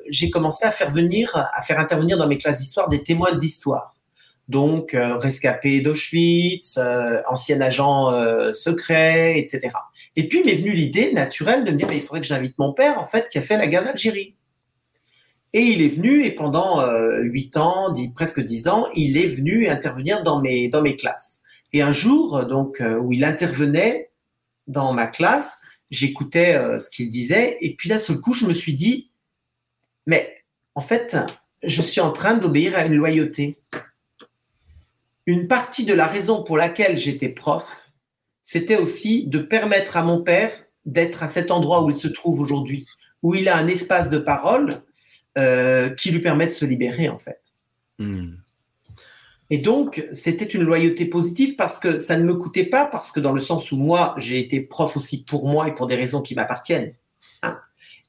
[0.09, 3.95] j'ai commencé à faire venir, à faire intervenir dans mes classes d'histoire des témoins d'histoire.
[4.49, 9.69] Donc, euh, rescapé d'Auschwitz, euh, ancien agent euh, secret, etc.
[10.17, 12.73] Et puis m'est venue l'idée naturelle de me dire, mais il faudrait que j'invite mon
[12.73, 14.37] père, en fait, qui a fait la guerre d'Algérie.
[15.55, 16.83] Et il est venu, et pendant
[17.21, 21.42] huit ans, presque dix ans, il est venu intervenir dans mes, dans mes classes.
[21.73, 24.11] Et un jour, donc, où il intervenait
[24.67, 28.75] dans ma classe, j'écoutais ce qu'il disait, et puis là, seul coup, je me suis
[28.75, 29.11] dit,
[30.07, 31.17] mais en fait,
[31.63, 33.59] je suis en train d'obéir à une loyauté.
[35.27, 37.91] Une partie de la raison pour laquelle j'étais prof,
[38.43, 40.51] c'était aussi de permettre à mon père
[40.85, 42.87] d'être à cet endroit où il se trouve aujourd'hui,
[43.23, 44.83] où il a un espace de parole
[45.39, 47.41] euh, qui lui permet de se libérer, en fait.
[47.99, 48.35] Hmm.
[49.53, 53.21] Et donc, c'était une loyauté positive parce que ça ne me coûtait pas, parce que
[53.21, 56.23] dans le sens où moi, j'ai été prof aussi pour moi et pour des raisons
[56.23, 56.95] qui m'appartiennent.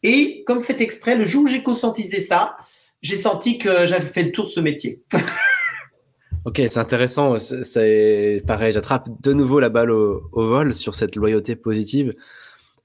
[0.03, 2.55] Et comme fait exprès, le jour où j'ai conscientisé ça,
[3.01, 5.01] j'ai senti que j'avais fait le tour de ce métier.
[6.45, 7.37] ok, c'est intéressant.
[7.37, 12.13] C'est pareil, j'attrape de nouveau la balle au, vol sur cette loyauté positive.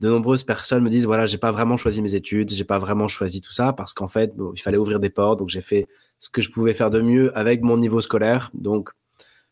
[0.01, 3.09] De nombreuses personnes me disent voilà, j'ai pas vraiment choisi mes études, j'ai pas vraiment
[3.09, 5.89] choisi tout ça parce qu'en fait, il fallait ouvrir des portes, donc j'ai fait
[6.21, 8.51] ce que je pouvais faire de mieux avec mon niveau scolaire.
[8.55, 8.91] Donc,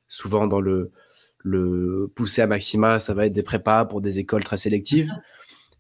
[0.09, 0.93] souvent dans le
[1.39, 5.11] le pousser à maxima, ça va être des prépas pour des écoles très sélectives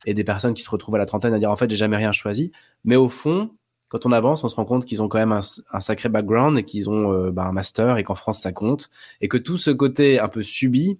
[0.06, 1.96] et des personnes qui se retrouvent à la trentaine à dire en fait j'ai jamais
[1.96, 2.52] rien choisi.
[2.84, 3.50] Mais au fond,
[3.88, 6.64] quand on avance, on se rend compte qu'ils ont quand même un, sacré background et
[6.64, 9.70] qu'ils ont euh, bah, un master et qu'en France ça compte et que tout ce
[9.70, 10.98] côté un peu subi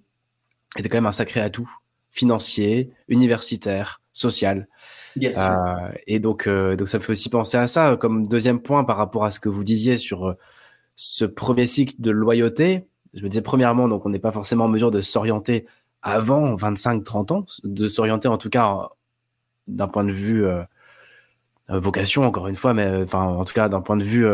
[0.77, 1.69] était quand même un sacré atout
[2.17, 4.67] financier, universitaire, social.
[5.21, 8.83] Euh, et donc, euh, donc ça me fait aussi penser à ça comme deuxième point
[8.83, 10.35] par rapport à ce que vous disiez sur
[10.95, 12.87] ce premier cycle de loyauté.
[13.13, 15.65] Je me disais premièrement, donc on n'est pas forcément en mesure de s'orienter
[16.01, 18.89] avant 25-30 ans, de s'orienter en tout cas
[19.67, 20.63] d'un point de vue euh,
[21.69, 24.25] euh, vocation, encore une fois, mais euh, enfin, en tout cas, d'un point de vue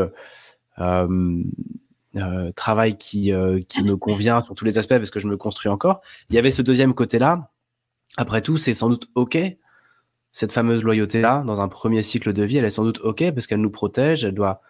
[2.55, 3.31] travail qui,
[3.67, 6.01] qui me convient sur tous les aspects parce que je me construis encore.
[6.29, 7.49] Il y avait ce deuxième côté-là.
[8.17, 9.37] Après tout, c'est sans doute OK.
[10.31, 13.47] Cette fameuse loyauté-là, dans un premier cycle de vie, elle est sans doute OK parce
[13.47, 14.61] qu'elle nous protège, elle doit,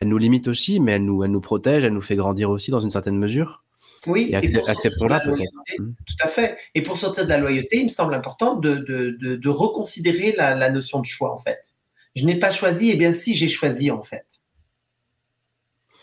[0.00, 2.70] elle nous limite aussi, mais elle nous, elle nous protège, elle nous fait grandir aussi
[2.70, 3.62] dans une certaine mesure.
[4.06, 5.52] Oui, acceptons-la peut-être.
[5.78, 5.92] Mmh.
[6.06, 6.58] Tout à fait.
[6.74, 10.54] Et pour sortir de la loyauté, il me semble important de, de, de, reconsidérer la,
[10.54, 11.74] la, notion de choix, en fait.
[12.14, 14.42] Je n'ai pas choisi, eh bien si, j'ai choisi, en fait.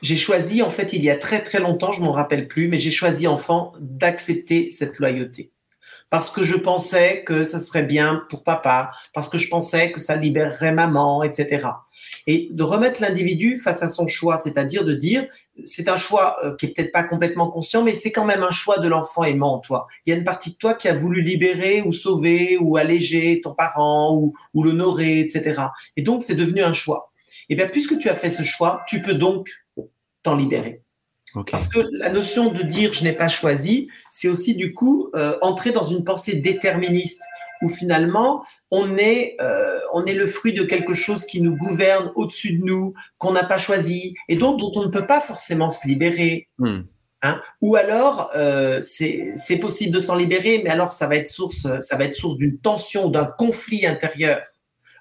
[0.02, 2.80] J'ai choisi, en fait, il y a très très longtemps, je m'en rappelle plus, mais
[2.80, 5.52] j'ai choisi, enfant, d'accepter cette loyauté.
[6.12, 10.00] Parce que je pensais que ça serait bien pour papa, parce que je pensais que
[10.00, 11.70] ça libérerait maman, etc
[12.28, 15.28] et de remettre l'individu face à son choix, c'est-à-dire de dire,
[15.66, 18.52] c'est un choix euh, qui est peut-être pas complètement conscient, mais c'est quand même un
[18.52, 19.88] choix de l'enfant aimant en toi.
[20.06, 23.42] Il y a une partie de toi qui a voulu libérer ou sauver ou alléger
[23.42, 25.62] ton parent ou, ou l'honorer, etc.
[25.98, 27.12] Et donc, c'est devenu un choix.
[27.50, 29.50] Et bien, puisque tu as fait ce choix, tu peux donc
[30.24, 30.84] t'en libérer.
[31.50, 35.38] Parce que la notion de dire je n'ai pas choisi, c'est aussi du coup euh,
[35.42, 37.22] entrer dans une pensée déterministe
[37.62, 42.12] où finalement on est, euh, on est le fruit de quelque chose qui nous gouverne
[42.16, 45.70] au-dessus de nous, qu'on n'a pas choisi et dont, dont on ne peut pas forcément
[45.70, 46.48] se libérer.
[46.58, 46.82] Hmm.
[47.24, 47.40] Hein?
[47.62, 51.96] Ou alors, euh, c'est possible de s'en libérer, mais alors ça va être source, ça
[51.96, 54.42] va être source d'une tension, d'un conflit intérieur.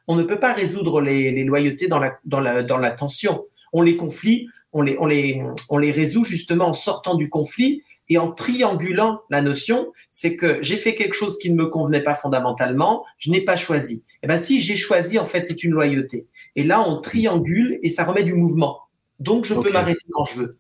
[0.07, 3.45] On ne peut pas résoudre les, les loyautés dans la, dans, la, dans la tension.
[3.73, 7.83] On les conflits, on les, on les, on les résout justement en sortant du conflit
[8.11, 12.03] et en triangulant la notion, c'est que j'ai fait quelque chose qui ne me convenait
[12.03, 13.95] pas fondamentalement, je n'ai pas choisi.
[13.95, 16.27] Et eh ben si j'ai choisi, en fait, c'est une loyauté.
[16.57, 18.81] Et là, on triangule et ça remet du mouvement.
[19.21, 20.59] Donc, je peux m'arrêter quand je veux.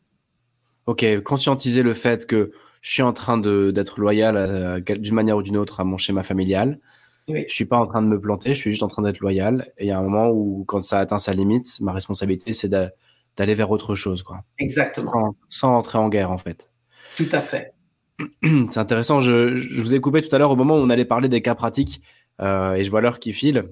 [0.86, 5.56] Ok, conscientiser le fait que je suis en train d'être loyal d'une manière ou d'une
[5.56, 6.78] autre à mon schéma familial.
[7.28, 7.44] Oui.
[7.48, 9.72] Je suis pas en train de me planter, je suis juste en train d'être loyal.
[9.76, 12.68] Et il y a un moment où, quand ça atteint sa limite, ma responsabilité, c'est
[13.36, 14.44] d'aller vers autre chose, quoi.
[14.58, 15.10] Exactement.
[15.10, 16.70] Sans, sans entrer en guerre, en fait.
[17.16, 17.74] Tout à fait.
[18.42, 19.20] C'est intéressant.
[19.20, 21.54] Je, vous ai coupé tout à l'heure au moment où on allait parler des cas
[21.54, 22.02] pratiques
[22.40, 23.70] euh, et je vois l'heure qui file.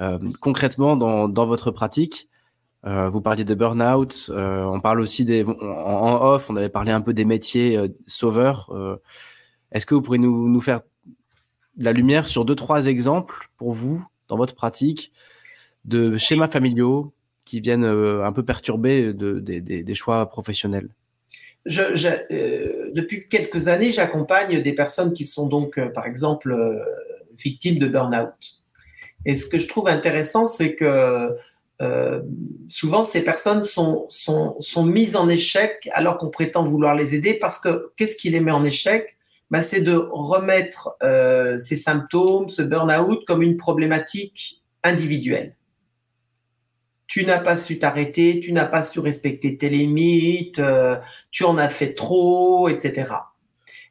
[0.00, 2.28] Euh, concrètement, dans, votre pratique,
[2.84, 4.30] vous parliez de burn-out.
[4.34, 6.48] on parle aussi des en, off.
[6.48, 8.72] On avait parlé un peu des métiers sauveurs.
[9.72, 10.80] Est-ce que vous pourriez nous, nous faire
[11.76, 15.12] de la lumière sur deux trois exemples pour vous dans votre pratique
[15.84, 17.12] de schémas familiaux
[17.48, 20.90] qui viennent un peu perturber de, des choix professionnels.
[21.66, 26.82] Euh, depuis quelques années, j'accompagne des personnes qui sont donc, euh, par exemple, euh,
[27.36, 28.62] victimes de burn-out.
[29.24, 31.36] Et ce que je trouve intéressant, c'est que
[32.68, 37.34] souvent ces personnes sont, sont, sont mises en échec alors qu'on prétend vouloir les aider
[37.34, 39.16] parce que qu'est-ce qui les met en échec?
[39.50, 40.96] Ben, C'est de remettre
[41.58, 45.57] ces symptômes, ce burn-out, comme une problématique individuelle
[47.08, 50.96] tu n'as pas su t'arrêter, tu n'as pas su respecter tes limites, euh,
[51.30, 53.12] tu en as fait trop, etc.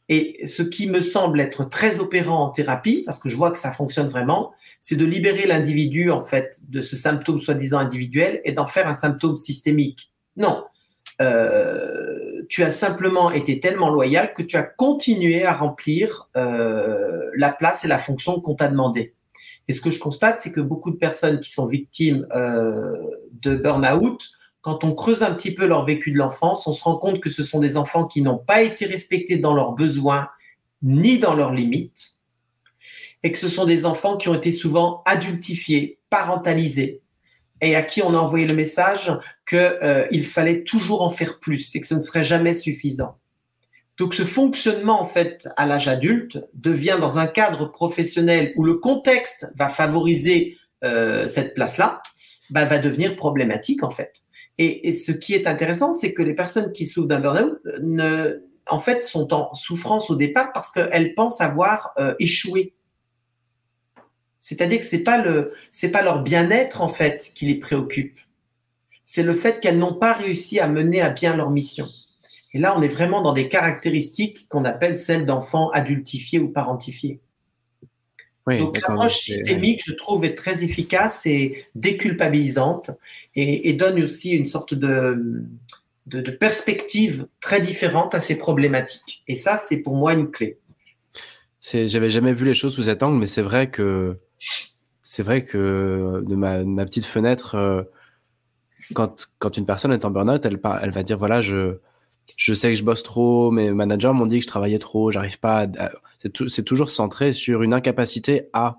[0.08, 3.58] Et ce qui me semble être très opérant en thérapie, parce que je vois que
[3.58, 8.54] ça fonctionne vraiment, c'est de libérer l'individu en fait de ce symptôme soi-disant individuel et
[8.54, 10.14] d'en faire un symptôme systémique.
[10.38, 10.64] Non,
[11.20, 17.50] euh, tu as simplement été tellement loyal que tu as continué à remplir euh, la
[17.50, 19.14] place et la fonction qu'on t'a demandé.
[19.68, 22.96] Et ce que je constate, c'est que beaucoup de personnes qui sont victimes euh,
[23.34, 24.30] de burn-out,
[24.62, 27.30] quand on creuse un petit peu leur vécu de l'enfance, on se rend compte que
[27.30, 30.30] ce sont des enfants qui n'ont pas été respectés dans leurs besoins
[30.82, 32.18] ni dans leurs limites,
[33.24, 37.02] et que ce sont des enfants qui ont été souvent adultifiés, parentalisés,
[37.62, 39.12] et à qui on a envoyé le message
[39.48, 43.18] qu'il euh, fallait toujours en faire plus et que ce ne serait jamais suffisant.
[43.98, 48.76] Donc ce fonctionnement en fait à l'âge adulte devient dans un cadre professionnel où le
[48.76, 52.02] contexte va favoriser euh, cette place-là,
[52.52, 54.22] bah, va devenir problématique en fait.
[54.60, 58.48] Et, et ce qui est intéressant, c'est que les personnes qui souffrent d'un burn-out ne,
[58.70, 62.74] en fait, sont en souffrance au départ parce qu'elles pensent avoir euh, échoué.
[64.40, 68.20] C'est-à-dire que c'est pas le, c'est pas leur bien-être en fait qui les préoccupe.
[69.04, 71.88] C'est le fait qu'elles n'ont pas réussi à mener à bien leur mission.
[72.54, 77.20] Et là, on est vraiment dans des caractéristiques qu'on appelle celles d'enfants adultifiés ou parentifiés.
[78.56, 82.92] Donc l'approche systémique, je trouve, est très efficace et déculpabilisante
[83.36, 85.44] et, donne aussi une sorte de,
[86.06, 89.24] de, perspective très différente à ces problématiques.
[89.28, 90.58] Et ça, c'est pour moi une clé.
[91.60, 94.18] J'avais jamais vu les choses sous cet angle, mais c'est vrai que
[95.04, 97.84] c'est vrai que de ma, ma petite fenêtre, euh,
[98.94, 101.80] quand, quand une personne est en burn-out, elle, elle va dire voilà, je,
[102.36, 105.40] je sais que je bosse trop, mes managers m'ont dit que je travaillais trop, j'arrive
[105.40, 105.92] pas à...
[106.48, 108.78] C'est toujours centré sur une incapacité à.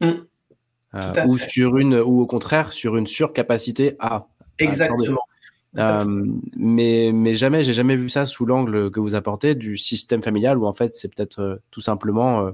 [0.00, 0.10] Mm.
[0.94, 4.28] Euh, ou sur une, ou au contraire, sur une surcapacité à.
[4.58, 5.20] Exactement.
[5.76, 6.04] Euh,
[6.56, 10.56] mais, mais jamais, j'ai jamais vu ça sous l'angle que vous apportez du système familial
[10.56, 12.50] où en fait c'est peut-être euh, tout simplement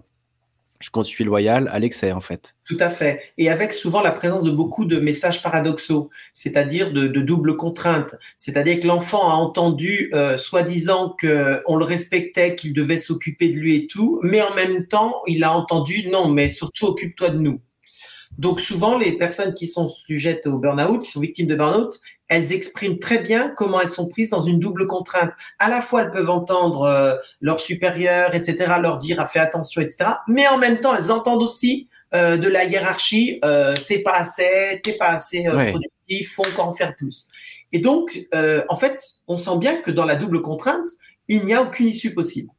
[0.82, 2.54] je suis loyal à l'excès en fait.
[2.64, 3.22] Tout à fait.
[3.38, 8.16] Et avec souvent la présence de beaucoup de messages paradoxaux, c'est-à-dire de, double contrainte.
[8.36, 13.76] C'est-à-dire que l'enfant a entendu euh, soi-disant qu'on le respectait, qu'il devait s'occuper de lui
[13.76, 17.60] et tout, mais en même temps, il a entendu non, mais surtout occupe-toi de nous.
[18.38, 22.00] Donc souvent, les personnes qui sont sujettes au burn-out, qui sont victimes de burn-out,
[22.34, 25.32] elles expriment très bien comment elles sont prises dans une double contrainte.
[25.58, 29.80] À la fois, elles peuvent entendre euh, leur supérieur, etc., leur dire ah, fais attention,
[29.80, 30.10] etc.
[30.28, 34.80] Mais en même temps, elles entendent aussi euh, de la hiérarchie, euh, c'est pas assez,
[34.82, 37.28] t'es pas assez euh, productif, faut encore en faire plus.
[37.72, 38.28] Et donc,
[38.68, 40.88] en fait, on sent bien que dans la double contrainte,
[41.28, 42.50] il n'y a aucune issue possible.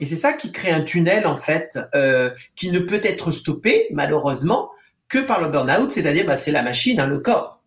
[0.00, 3.86] Et c'est ça qui crée un tunnel, en fait, euh, qui ne peut être stoppé,
[3.92, 4.70] malheureusement,
[5.08, 7.59] que par le burn-out, c'est-à-dire bah, c'est la machine, hein, le corps,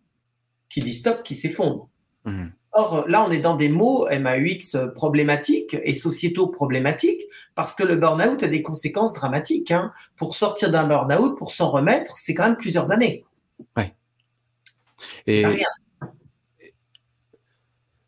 [0.74, 1.88] qui dit stop, qui s'effondre.
[2.24, 2.46] Mmh.
[2.72, 7.22] Or, là, on est dans des mots MAUX problématiques et sociétaux problématiques,
[7.54, 9.70] parce que le burn-out a des conséquences dramatiques.
[9.70, 9.92] Hein.
[10.16, 13.24] Pour sortir d'un burn-out, pour s'en remettre, c'est quand même plusieurs années.
[13.76, 13.94] Ouais.
[15.24, 15.68] C'est pas rien.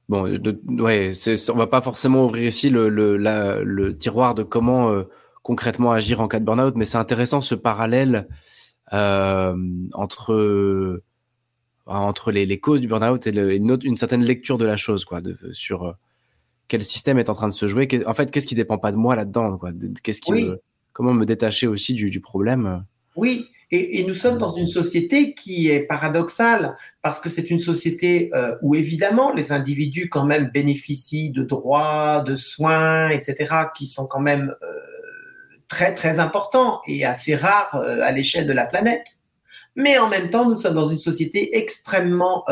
[0.09, 1.13] Bon, de, ouais,
[1.55, 5.05] on va pas forcément ouvrir ici le, le, le tiroir de comment euh,
[5.45, 8.27] concrètement agir en cas de burn-out, mais c'est intéressant ce parallèle
[8.93, 9.57] euh,
[9.95, 11.05] entre
[11.87, 15.21] entre les, les, causes du burn-out et, une, une, certaine lecture de la chose, quoi,
[15.21, 15.93] de, sur euh,
[16.69, 17.89] quel système est en train de se jouer.
[18.07, 19.71] En fait, qu'est-ce qui dépend pas de moi là-dedans, quoi?
[20.03, 20.47] Qu'est-ce qui
[20.93, 22.85] comment me détacher aussi du, du problème?
[23.17, 28.31] Oui, et, nous sommes dans une société qui est paradoxale parce que c'est une société
[28.33, 34.07] euh, où évidemment les individus quand même bénéficient de droits, de soins, etc., qui sont
[34.07, 34.67] quand même euh,
[35.67, 39.19] très très importants et assez rares euh, à l'échelle de la planète.
[39.77, 42.45] Mais en même temps, nous sommes dans une société extrêmement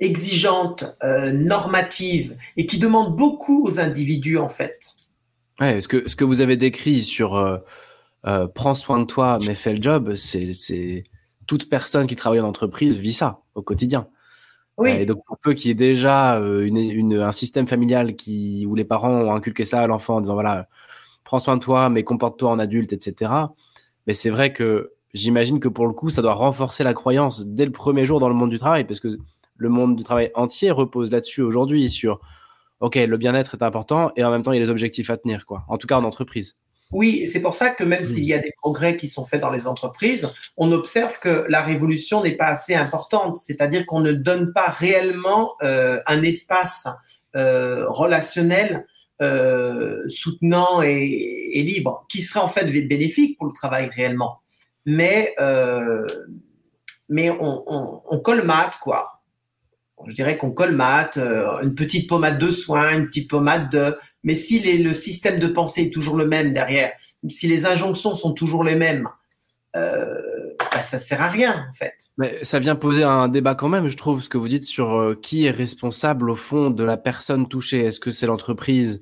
[0.00, 4.94] exigeante, normative et qui demande beaucoup aux individus en fait.
[5.60, 7.58] Ouais, ce que ce que vous avez décrit sur euh,
[8.26, 11.04] euh, prends soin de toi mais fais le job, c'est c'est
[11.46, 14.08] toute personne qui travaille en entreprise vit ça au quotidien.
[14.76, 14.90] Oui.
[14.90, 18.84] Et donc, pour peu qu'il y ait déjà une, un système familial qui, où les
[18.84, 20.68] parents ont inculqué ça à l'enfant en disant voilà,
[21.24, 23.32] prends soin de toi, mais comporte-toi en adulte, etc.
[24.08, 27.66] Mais c'est vrai que j'imagine que pour le coup, ça doit renforcer la croyance dès
[27.66, 29.08] le premier jour dans le monde du travail, parce que
[29.56, 32.18] le monde du travail entier repose là-dessus aujourd'hui, sur
[32.80, 35.18] OK, le bien-être est important et en même temps, il y a les objectifs à
[35.18, 35.64] tenir, quoi.
[35.68, 36.56] En tout cas, en entreprise.
[36.90, 39.50] Oui, c'est pour ça que même s'il y a des progrès qui sont faits dans
[39.50, 44.54] les entreprises, on observe que la révolution n'est pas assez importante, c'est-à-dire qu'on ne donne
[44.54, 46.88] pas réellement euh, un espace
[47.36, 48.86] euh, relationnel
[49.20, 54.42] euh, soutenant et, libre, qui serait en fait bénéfique pour le travail réellement.
[54.86, 56.06] Mais, euh,
[57.08, 59.14] mais on, colmate, quoi
[60.06, 63.96] je dirais qu'on colmate, euh, une petite pommade de soins, une petite pommade de...
[64.22, 66.92] Mais si le système de pensée est toujours le même derrière,
[67.26, 69.08] si les injonctions sont toujours les mêmes,
[69.74, 71.94] bah, ça sert à rien en fait.
[72.16, 75.16] Mais ça vient poser un débat quand même, je trouve, ce que vous dites sur
[75.20, 77.80] qui est responsable au fond de la personne touchée.
[77.80, 79.00] Est-ce que c'est l'entreprise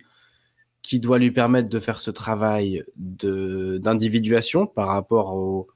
[0.86, 5.66] qui doit lui permettre de faire ce travail d'individuation par rapport au,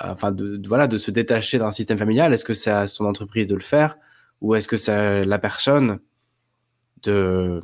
[0.00, 2.34] enfin de, de, voilà de se détacher d'un système familial.
[2.34, 3.96] Est-ce que c'est à son entreprise de le faire
[4.42, 6.00] ou est-ce que c'est la personne
[7.04, 7.62] de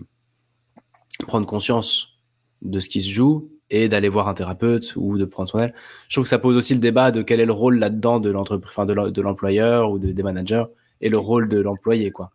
[1.27, 2.19] prendre conscience
[2.63, 5.75] de ce qui se joue et d'aller voir un thérapeute ou de prendre son aile
[6.09, 8.31] Je trouve que ça pose aussi le débat de quel est le rôle là-dedans de
[8.31, 10.65] l'entreprise, de l'employeur ou de, des managers
[11.03, 12.33] et le rôle de l'employé, quoi.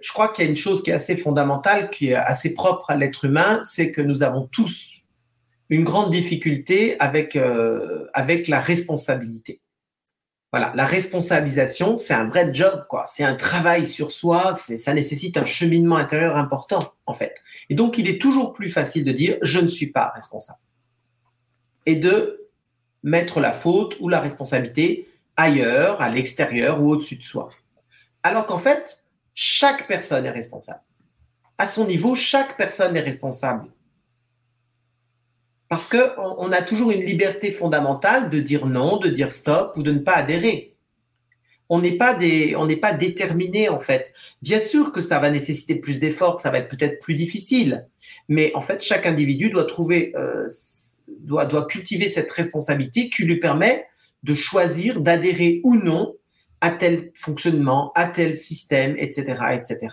[0.00, 2.90] Je crois qu'il y a une chose qui est assez fondamentale, qui est assez propre
[2.90, 5.02] à l'être humain, c'est que nous avons tous
[5.70, 9.60] une grande difficulté avec, euh, avec la responsabilité.
[10.50, 13.04] Voilà, la responsabilisation, c'est un vrai job, quoi.
[13.06, 17.42] C'est un travail sur soi, ça nécessite un cheminement intérieur important, en fait.
[17.68, 20.60] Et donc, il est toujours plus facile de dire je ne suis pas responsable.
[21.84, 22.48] Et de
[23.02, 27.50] mettre la faute ou la responsabilité ailleurs, à l'extérieur ou au-dessus de soi.
[28.22, 29.04] Alors qu'en fait,
[29.40, 30.82] chaque personne est responsable.
[31.58, 33.68] À son niveau, chaque personne est responsable
[35.68, 39.84] parce qu'on on a toujours une liberté fondamentale de dire non, de dire stop ou
[39.84, 40.74] de ne pas adhérer.
[41.68, 44.12] On n'est pas déterminé en fait.
[44.42, 47.86] Bien sûr que ça va nécessiter plus d'efforts, ça va être peut-être plus difficile,
[48.26, 50.48] mais en fait chaque individu doit trouver, euh,
[51.06, 53.86] doit cultiver cette responsabilité qui lui permet
[54.24, 56.17] de choisir d'adhérer ou non
[56.60, 59.88] à tel fonctionnement, à tel système, etc., etc.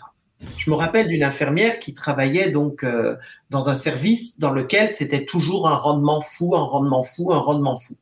[0.57, 3.15] Je me rappelle d'une infirmière qui travaillait donc euh,
[3.49, 7.75] dans un service dans lequel c'était toujours un rendement fou, un rendement fou, un rendement
[7.75, 7.95] fou.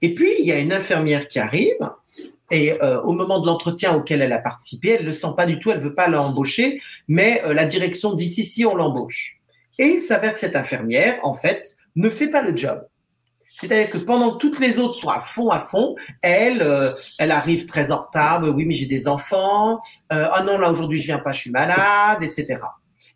[0.00, 1.78] Et puis il y a une infirmière qui arrive
[2.50, 5.46] et euh, au moment de l'entretien auquel elle a participé, elle ne le sent pas
[5.46, 9.40] du tout, elle veut pas l'embaucher, mais euh, la direction dit si si on l'embauche.
[9.78, 12.86] Et il s'avère que cette infirmière en fait ne fait pas le job.
[13.54, 17.30] C'est-à-dire que pendant que toutes les autres sont à fond, à fond, elle, euh, elle
[17.30, 18.42] arrive très en retard.
[18.42, 19.78] Oui, mais j'ai des enfants.
[20.12, 22.60] Euh, ah non, là aujourd'hui je viens pas, je suis malade, etc.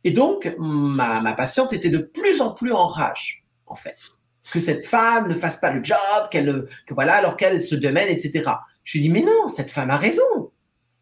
[0.05, 3.97] Et donc ma, ma patiente était de plus en plus en rage, en fait,
[4.53, 5.99] que cette femme ne fasse pas le job,
[6.30, 8.49] qu'elle, que voilà, alors qu'elle se démène, etc.
[8.84, 10.53] Je lui dis mais non, cette femme a raison.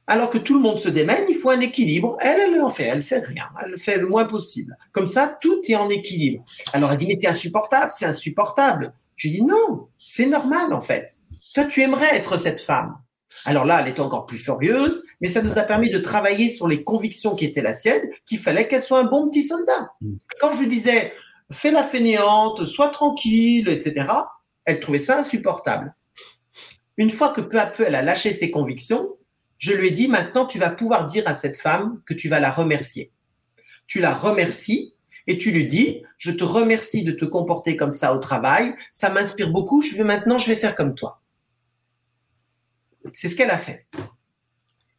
[0.08, 2.16] Alors que tout le monde se démène, il faut un équilibre.
[2.20, 4.78] Elle, elle en fait, elle fait rien, elle fait le moins possible.
[4.92, 6.42] Comme ça, tout est en équilibre.
[6.72, 8.94] Alors elle dit mais c'est insupportable, c'est insupportable.
[9.16, 11.18] Je dis non, c'est normal en fait.
[11.54, 12.96] Toi, tu aimerais être cette femme.
[13.44, 16.68] Alors là, elle était encore plus furieuse, mais ça nous a permis de travailler sur
[16.68, 19.90] les convictions qui étaient la sienne, qu'il fallait qu'elle soit un bon petit soldat.
[20.00, 20.16] Mm.
[20.40, 21.12] Quand je lui disais,
[21.52, 24.08] fais la fainéante, sois tranquille, etc.,
[24.64, 25.94] elle trouvait ça insupportable.
[26.96, 29.16] Une fois que peu à peu elle a lâché ses convictions,
[29.58, 32.40] je lui ai dit, maintenant tu vas pouvoir dire à cette femme que tu vas
[32.40, 33.12] la remercier.
[33.86, 34.95] Tu la remercies
[35.26, 39.10] et tu lui dis, je te remercie de te comporter comme ça au travail, ça
[39.10, 41.20] m'inspire beaucoup, je vais maintenant, je vais faire comme toi.
[43.12, 43.86] C'est ce qu'elle a fait.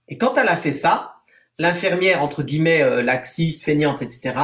[0.07, 1.17] Et quand elle a fait ça,
[1.59, 4.35] l'infirmière, entre guillemets, euh, laxiste, feignante, etc.,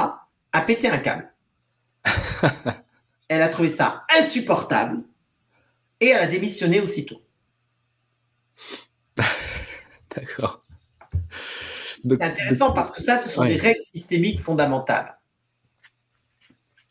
[0.52, 1.34] a pété un câble.
[3.28, 5.04] elle a trouvé ça insupportable
[6.00, 7.22] et elle a démissionné aussitôt.
[10.16, 10.64] D'accord.
[12.04, 15.18] C'est intéressant parce que ça, ce sont des règles systémiques fondamentales.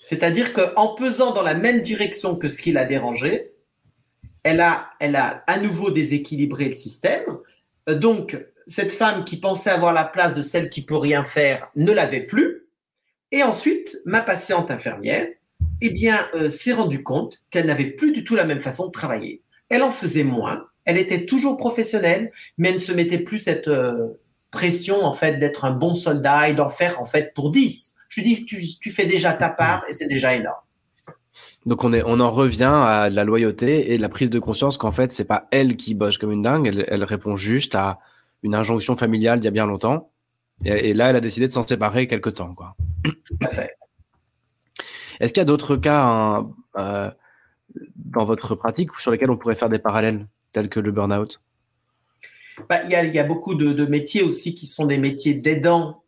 [0.02, 3.52] C'est-à-dire qu'en pesant dans la même direction que ce qui l'a dérangé,
[4.42, 7.24] elle a, elle a à nouveau déséquilibré le système.
[7.88, 8.36] Euh, donc,
[8.66, 12.26] cette femme qui pensait avoir la place de celle qui peut rien faire ne l'avait
[12.26, 12.66] plus.
[13.30, 15.28] Et ensuite, ma patiente infirmière,
[15.80, 18.92] eh bien, euh, s'est rendue compte qu'elle n'avait plus du tout la même façon de
[18.92, 19.42] travailler.
[19.68, 20.66] Elle en faisait moins.
[20.84, 25.38] Elle était toujours professionnelle, mais elle ne se mettait plus cette euh, pression en fait
[25.38, 27.91] d'être un bon soldat et d'en faire en fait pour 10.
[28.12, 30.60] Je lui dis, tu, tu fais déjà ta part et c'est déjà énorme.
[31.64, 34.92] Donc on, est, on en revient à la loyauté et la prise de conscience qu'en
[34.92, 38.00] fait, c'est pas elle qui bosse comme une dingue, elle, elle, répond juste à
[38.42, 40.10] une injonction familiale d'il y a bien longtemps.
[40.66, 42.54] Et, là, elle a décidé de s'en séparer quelque temps.
[42.54, 42.76] Quoi.
[45.18, 47.10] Est-ce qu'il y a d'autres cas hein, euh,
[47.96, 51.40] dans votre pratique sur lesquels on pourrait faire des parallèles, tels que le burn-out?
[52.68, 54.98] Bah, il, y a, il y, a, beaucoup de, de, métiers aussi qui sont des
[54.98, 56.01] métiers d'aidants,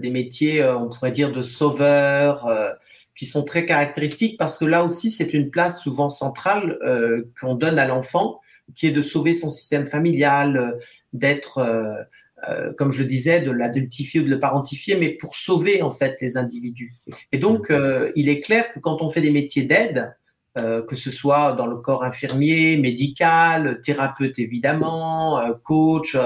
[0.00, 2.70] des métiers, euh, on pourrait dire, de sauveurs, euh,
[3.14, 7.54] qui sont très caractéristiques parce que là aussi, c'est une place souvent centrale euh, qu'on
[7.54, 8.40] donne à l'enfant,
[8.74, 10.78] qui est de sauver son système familial,
[11.12, 15.82] d'être, euh, comme je le disais, de l'adultifier ou de le parentifier, mais pour sauver
[15.82, 16.94] en fait les individus.
[17.32, 17.70] Et donc,
[18.14, 20.14] il est clair que quand on fait des métiers d'aide,
[20.56, 26.16] euh, que ce soit dans le corps infirmier, médical, thérapeute évidemment, coach,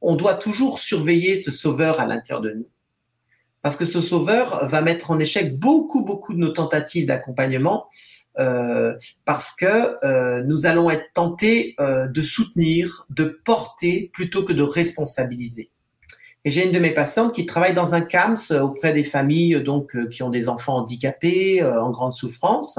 [0.00, 2.68] on doit toujours surveiller ce sauveur à l'intérieur de nous.
[3.62, 7.88] Parce que ce sauveur va mettre en échec beaucoup, beaucoup de nos tentatives d'accompagnement
[9.24, 15.72] parce que nous allons être tentés de soutenir, de porter plutôt que de responsabiliser.
[16.44, 19.96] Et j'ai une de mes patientes qui travaille dans un CAMS auprès des familles donc
[20.08, 22.78] qui ont des enfants handicapés en grande souffrance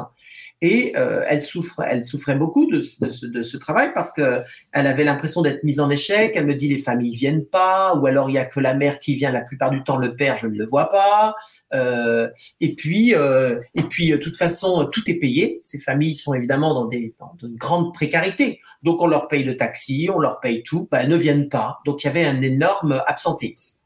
[0.61, 4.43] et euh, elle souffre, elle souffrait beaucoup de, ce travail parce que
[4.73, 6.33] elle avait l'impression d'être mise en échec.
[6.35, 8.99] Elle me dit les familles viennent pas, ou alors il y a que la mère
[8.99, 9.31] qui vient.
[9.31, 11.35] La plupart du temps, le père, je ne le vois pas.
[11.73, 12.29] Euh,
[12.59, 15.59] et puis, euh, et puis, de toute façon, tout est payé.
[15.61, 18.59] Ces familles sont évidemment dans des dans une grande précarité.
[18.83, 20.89] Donc, on leur paye le taxi, on leur paye tout.
[20.91, 21.79] Ben, elles ne viennent pas.
[21.85, 23.79] Donc, il y avait un énorme absentéisme.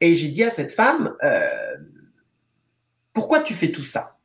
[0.00, 1.14] Et j'ai dit à cette femme,
[3.12, 4.16] pourquoi tu fais tout ça?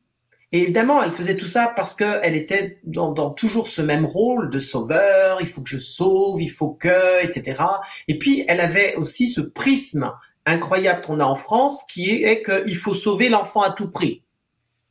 [0.55, 4.49] Et évidemment, elle faisait tout ça parce qu'elle était dans, dans, toujours ce même rôle
[4.49, 7.61] de sauveur, il faut que je sauve, il faut que, etc.
[8.07, 10.13] Et puis, elle avait aussi ce prisme
[10.45, 14.23] incroyable qu'on a en France qui est qu'il faut sauver l'enfant à tout prix.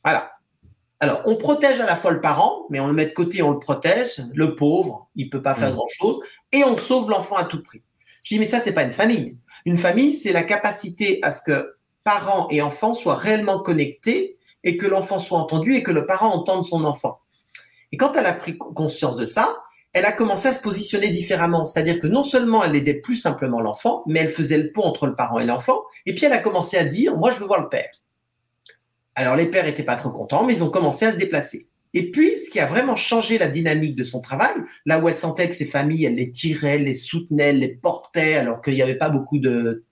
[0.03, 0.33] Voilà.
[0.99, 3.49] Alors, on protège à la fois le parent, mais on le met de côté, on
[3.49, 4.21] le protège.
[4.35, 5.77] Le pauvre, il peut pas faire mmh.
[5.77, 6.19] grand-chose.
[6.51, 7.81] Et on sauve l'enfant à tout prix.
[8.21, 9.35] Je dis, mais ça, c'est pas une famille.
[9.65, 14.75] Une famille, c'est la capacité à ce que parents et enfants soient réellement connectés et
[14.75, 17.21] que l'enfant soit entendu et que le parent entende son enfant.
[17.93, 19.61] Et quand elle a pris conscience de ça,
[19.93, 21.65] elle a commencé à se positionner différemment.
[21.65, 25.07] C'est-à-dire que non seulement elle aidait plus simplement l'enfant, mais elle faisait le pont entre
[25.07, 25.83] le parent et l'enfant.
[26.05, 27.89] Et puis elle a commencé à dire, moi je veux voir le père.
[29.13, 31.69] Alors les pères étaient pas trop contents, mais ils ont commencé à se déplacer.
[31.93, 34.51] Et puis, ce qui a vraiment changé la dynamique de son travail,
[34.85, 38.61] là où elle sentait que ses familles, elle les tirait, les soutenait, les portait, alors
[38.61, 39.85] qu'il n'y avait pas beaucoup de,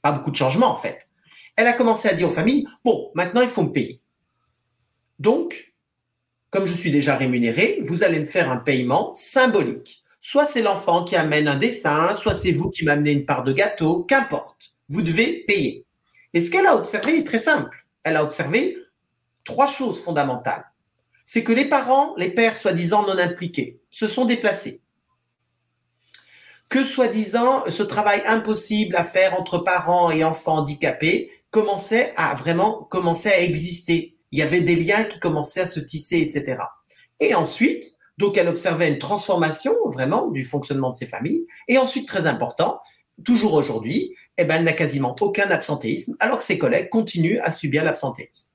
[0.00, 1.08] pas beaucoup de changements en fait
[1.56, 4.00] elle a commencé à dire aux familles, bon, maintenant il faut me payer.
[5.18, 5.74] Donc,
[6.50, 10.02] comme je suis déjà rémunéré, vous allez me faire un paiement symbolique.
[10.20, 13.52] Soit c'est l'enfant qui amène un dessin, soit c'est vous qui m'amenez une part de
[13.52, 14.74] gâteau, qu'importe.
[14.88, 15.84] Vous devez payer.
[16.32, 17.86] Et ce qu'elle a observé est très simple.
[18.02, 18.76] Elle a observé
[19.44, 20.64] trois choses fondamentales.
[21.26, 24.80] C'est que les parents, les pères soi-disant non impliqués, se sont déplacés
[26.74, 32.82] que soi-disant ce travail impossible à faire entre parents et enfants handicapés commençait à vraiment
[32.90, 34.16] commencer à exister.
[34.32, 36.60] Il y avait des liens qui commençaient à se tisser, etc.
[37.20, 41.46] Et ensuite, donc elle observait une transformation vraiment du fonctionnement de ces familles.
[41.68, 42.80] Et ensuite, très important,
[43.24, 47.52] toujours aujourd'hui, eh ben, elle n'a quasiment aucun absentéisme, alors que ses collègues continuent à
[47.52, 48.48] subir l'absentéisme.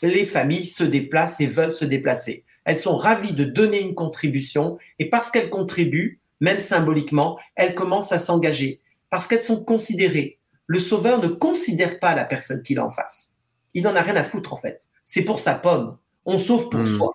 [0.00, 2.46] Les familles se déplacent et veulent se déplacer.
[2.64, 8.12] Elles sont ravies de donner une contribution et parce qu'elles contribuent, même symboliquement, elles commencent
[8.12, 8.80] à s'engager
[9.10, 10.39] parce qu'elles sont considérées,
[10.70, 13.32] le sauveur ne considère pas la personne qu'il a en face.
[13.74, 14.88] Il n'en a rien à foutre en fait.
[15.02, 15.98] C'est pour sa pomme.
[16.26, 16.86] On sauve pour hmm.
[16.86, 17.12] soi.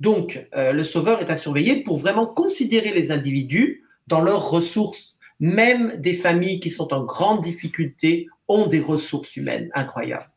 [0.00, 5.18] Donc, euh, le sauveur est à surveiller pour vraiment considérer les individus dans leurs ressources.
[5.38, 10.30] Même des familles qui sont en grande difficulté ont des ressources humaines incroyables.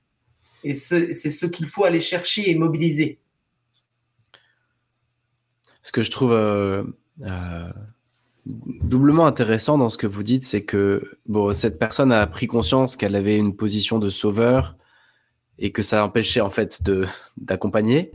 [0.65, 3.17] Et c'est ce qu'il faut aller chercher et mobiliser.
[5.83, 6.83] Ce que je trouve euh,
[7.21, 7.71] euh,
[8.45, 12.95] doublement intéressant dans ce que vous dites, c'est que bon, cette personne a pris conscience
[12.95, 14.75] qu'elle avait une position de sauveur
[15.57, 17.05] et que ça empêchait en fait de
[17.37, 18.11] d'accompagner.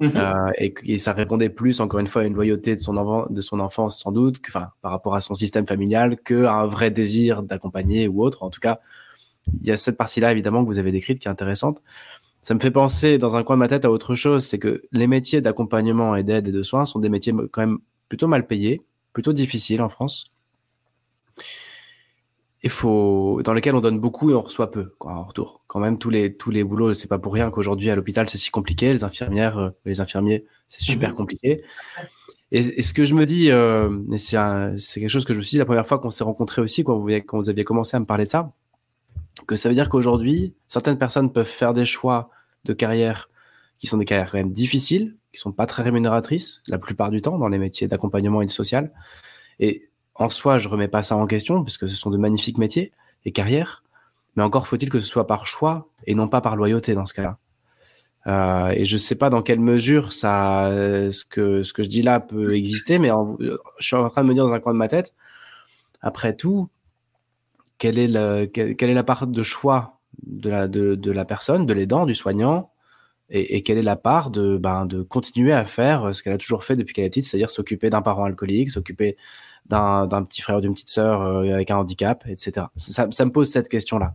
[0.00, 0.12] Mhm.
[0.16, 3.40] Euh, et, ça répondait plus, encore une fois, à une loyauté de son, enfant, de
[3.42, 7.42] son enfance, sans doute, que, par rapport à son système familial, qu'à un vrai désir
[7.42, 8.42] d'accompagner ou autre.
[8.42, 8.80] En tout cas,
[9.52, 11.82] il y a cette partie-là, évidemment, que vous avez décrite qui est intéressante.
[12.40, 14.82] Ça me fait penser, dans un coin de ma tête, à autre chose, c'est que
[14.90, 17.78] les métiers d'accompagnement et d'aide et de soins sont des métiers quand même
[18.08, 18.80] plutôt mal payés
[19.12, 20.32] plutôt difficile en France.
[22.62, 25.62] Il faut, dans lesquels on donne beaucoup et on reçoit peu quoi, en retour.
[25.66, 28.36] Quand même, tous les, tous les boulots, c'est pas pour rien qu'aujourd'hui à l'hôpital c'est
[28.36, 28.92] si compliqué.
[28.92, 31.16] Les infirmières, euh, les infirmiers, c'est super mhm.
[31.16, 31.56] compliqué.
[32.52, 35.54] Et, ce que je me dis, euh, et c'est quelque chose que je me suis
[35.54, 38.00] dit la première fois qu'on s'est rencontrés aussi, quand vous, quand vous aviez commencé à
[38.00, 38.52] me parler de ça,
[39.46, 42.30] que ça veut dire qu'aujourd'hui, certaines personnes peuvent faire des choix
[42.64, 43.30] de carrières
[43.78, 47.22] qui sont des carrières quand même difficiles, qui sont pas très rémunératrices la plupart du
[47.22, 48.92] temps dans les métiers d'accompagnement et de social.
[49.58, 52.58] Et en soi, je remets pas ça en question parce que ce sont de magnifiques
[52.58, 52.92] métiers
[53.24, 53.84] et carrières.
[54.36, 57.14] Mais encore faut-il que ce soit par choix et non pas par loyauté dans ce
[57.14, 57.38] cas-là.
[58.26, 62.02] Euh, et je sais pas dans quelle mesure ça, ce que ce que je dis
[62.02, 63.56] là peut exister, mais je
[63.86, 65.14] suis en train de me dire dans un coin de ma tête.
[66.02, 66.68] Après tout,
[67.78, 71.64] quelle est le, quelle, est la part de choix de la de, de la personne,
[71.66, 72.70] de l'aidant, du soignant,
[73.30, 76.38] et, et, quelle est la part de ben de continuer à faire ce qu'elle a
[76.38, 79.16] toujours fait depuis qu'elle est petite, c'est-à-dire s'occuper d'un parent alcoolique, s'occuper
[79.66, 82.66] d'un petit frère ou d'une petite sœur euh, avec un handicap, etc.
[82.76, 84.14] Ça, ça me pose cette question-là.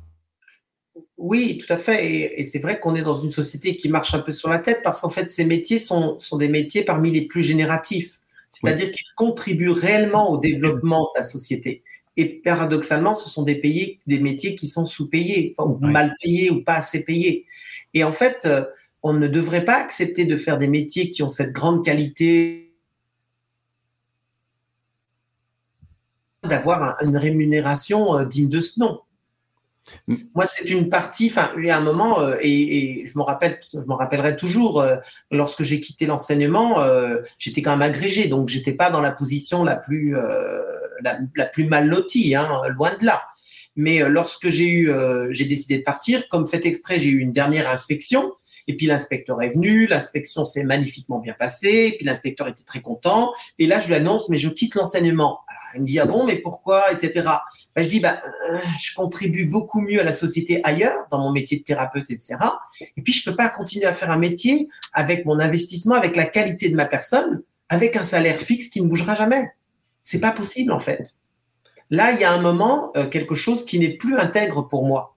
[1.18, 2.06] Oui, tout à fait.
[2.06, 4.60] Et, et c'est vrai qu'on est dans une société qui marche un peu sur la
[4.60, 8.20] tête parce qu'en fait, ces métiers sont, sont des métiers parmi les plus génératifs.
[8.50, 11.84] C'est-à-dire qu'ils contribuent réellement au développement de la société.
[12.18, 16.64] Et paradoxalement, ce sont des, pays, des métiers qui sont sous-payés, ou mal payés, ou
[16.64, 17.46] pas assez payés.
[17.94, 18.64] Et en fait, euh,
[19.08, 22.76] on ne devrait pas accepter de faire des métiers qui ont cette grande qualité
[26.44, 29.02] d'avoir une rémunération euh, digne de ce nom.
[30.08, 31.28] Moi, c'est une partie.
[31.30, 34.36] Enfin, il y a un moment, euh, et, et, je me rappelle, je m'en rappellerai
[34.36, 34.82] toujours.
[34.82, 34.96] Euh,
[35.30, 39.64] lorsque j'ai quitté l'enseignement, euh, j'étais quand même agrégé, donc j'étais pas dans la position
[39.64, 40.16] la plus
[41.04, 43.22] la, la, plus mal lotie, hein, loin de là.
[43.76, 44.92] Mais lorsque j'ai eu,
[45.30, 48.34] j'ai décidé de partir, comme fait exprès, j'ai eu une dernière inspection.
[48.68, 52.82] Et puis l'inspecteur est venu, l'inspection s'est magnifiquement bien passée, et puis l'inspecteur était très
[52.82, 53.32] content.
[53.60, 55.42] Et là, je lui annonce, mais je quitte l'enseignement.
[55.76, 57.28] Il me dit ah bon mais pourquoi etc.
[57.76, 61.32] Ben, je dis bah euh, je contribue beaucoup mieux à la société ailleurs dans mon
[61.32, 62.38] métier de thérapeute etc.
[62.96, 66.26] Et puis je peux pas continuer à faire un métier avec mon investissement, avec la
[66.26, 69.50] qualité de ma personne, avec un salaire fixe qui ne bougera jamais.
[70.02, 71.16] C'est pas possible en fait.
[71.90, 75.15] Là il y a un moment euh, quelque chose qui n'est plus intègre pour moi.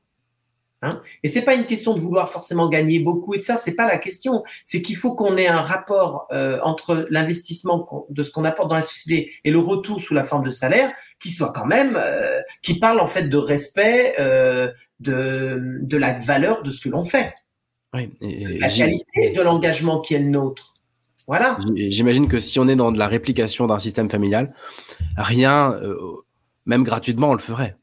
[0.80, 3.74] Hein et c'est pas une question de vouloir forcément gagner beaucoup et de ça, c'est
[3.74, 4.44] pas la question.
[4.62, 8.76] C'est qu'il faut qu'on ait un rapport euh, entre l'investissement de ce qu'on apporte dans
[8.76, 12.40] la société et le retour sous la forme de salaire qui soit quand même, euh,
[12.62, 14.70] qui parle en fait de respect euh,
[15.00, 17.34] de, de la valeur de ce que l'on fait.
[17.92, 20.74] Oui, et, la qualité de l'engagement qui est le nôtre.
[21.26, 21.58] Voilà.
[21.74, 24.54] J'imagine que si on est dans de la réplication d'un système familial,
[25.16, 25.78] rien,
[26.64, 27.76] même gratuitement, on le ferait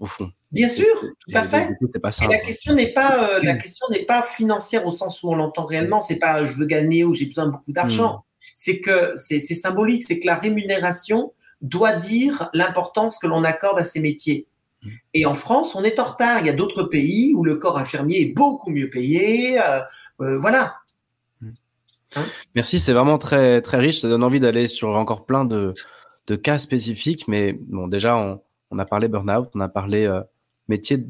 [0.00, 0.30] au fond.
[0.52, 1.70] Bien sûr, tout à fait.
[2.22, 5.34] et la question n'est pas euh, la question n'est pas financière au sens où on
[5.34, 6.00] l'entend réellement.
[6.00, 8.14] C'est pas je veux gagner ou j'ai besoin de beaucoup d'argent.
[8.14, 8.50] Hmm.
[8.54, 10.04] C'est que c'est symbolique.
[10.04, 14.46] C'est que la rémunération doit dire l'importance que l'on accorde à ces métiers.
[14.82, 14.90] Hmm.
[15.14, 16.38] Et en France, on est en retard.
[16.40, 19.60] Il y a d'autres pays où le corps infirmier est beaucoup mieux payé.
[19.60, 19.80] Euh,
[20.20, 20.76] euh, voilà.
[21.40, 21.50] Hmm.
[22.16, 22.24] Hein?
[22.54, 24.00] Merci, c'est vraiment très très riche.
[24.00, 25.74] Ça donne envie d'aller sur encore plein de,
[26.28, 27.26] de cas spécifiques.
[27.28, 28.40] Mais bon, déjà, on,
[28.70, 30.22] on a parlé burn-out, on a parlé euh,
[30.68, 31.06] métier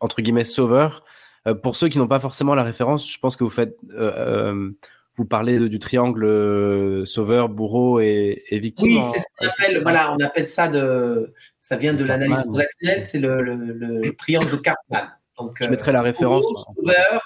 [0.00, 1.04] entre guillemets sauveur.
[1.46, 4.70] Euh, pour ceux qui n'ont pas forcément la référence, je pense que vous faites, euh,
[5.16, 8.86] vous parlez du triangle sauveur, bourreau et, victime.
[8.86, 9.82] Oui, c'est ce qu'on appelle.
[9.82, 11.34] Voilà, on appelle ça de.
[11.58, 15.10] Ça vient de l'analyse transactionnelle, c'est le, triangle de Cartman.
[15.38, 16.46] Donc, je mettrai la référence.
[16.76, 17.20] sauveur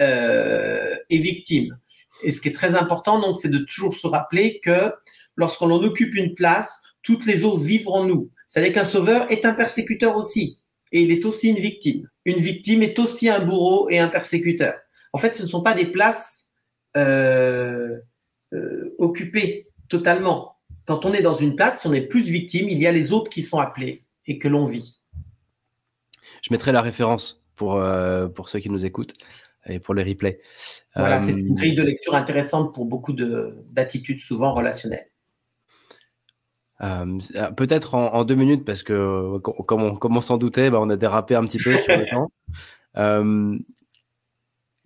[0.00, 1.78] et victime.
[2.24, 4.92] Et ce qui est très important, donc, c'est de toujours se rappeler que
[5.36, 8.30] lorsqu'on occupe une place, toutes les autres vivent en nous.
[8.52, 10.60] C'est-à-dire qu'un sauveur est un persécuteur aussi,
[10.92, 12.10] et il est aussi une victime.
[12.26, 14.74] Une victime est aussi un bourreau et un persécuteur.
[15.14, 16.50] En fait, ce ne sont pas des places
[16.98, 17.96] euh,
[18.52, 20.58] euh, occupées totalement.
[20.84, 23.10] Quand on est dans une place, si on est plus victime, il y a les
[23.10, 25.00] autres qui sont appelés et que l'on vit.
[26.42, 29.14] Je mettrai la référence pour, euh, pour ceux qui nous écoutent
[29.64, 30.42] et pour les replays.
[30.94, 35.06] Voilà, c'est une grille de lecture intéressante pour beaucoup d'attitudes souvent relationnelles.
[36.82, 37.18] Euh,
[37.56, 40.90] peut-être en, en, deux minutes, parce que comme on, comme on s'en doutait, bah, on
[40.90, 42.32] a dérapé un petit peu sur le temps.
[42.96, 43.58] Euh,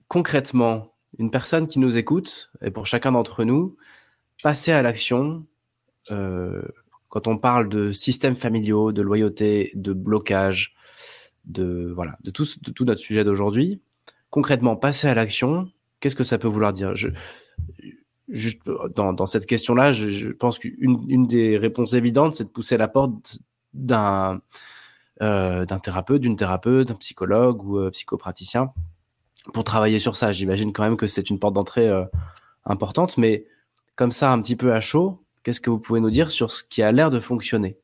[0.09, 3.77] concrètement, une personne qui nous écoute, et pour chacun d'entre nous,
[4.43, 5.47] passer à l'action,
[6.11, 6.63] euh,
[7.09, 10.75] quand on parle de systèmes familiaux, de loyauté, de blocage,
[11.47, 13.81] de, voilà, de, tout, de tout notre sujet d'aujourd'hui,
[14.29, 15.71] concrètement, passer à l'action,
[16.01, 16.95] qu'est-ce que ça peut vouloir dire?
[16.95, 17.09] Je,
[18.29, 18.63] juste
[18.95, 22.89] dans, dans cette question-là, je, pense qu'une une des réponses évidentes, c'est de pousser la
[22.89, 23.39] porte
[23.75, 24.41] d'un
[25.23, 28.73] euh, thérapeute, d'une thérapeute, d'un psychologue ou euh, psychopraticien
[29.53, 30.33] pour travailler sur ça.
[30.33, 32.05] J'imagine quand même que c'est une porte d'entrée euh,
[32.65, 33.47] importante, mais
[33.95, 36.65] comme ça, un petit peu à chaud, qu'est-ce que vous pouvez nous dire sur ce
[36.65, 37.79] qui a l'air de fonctionner?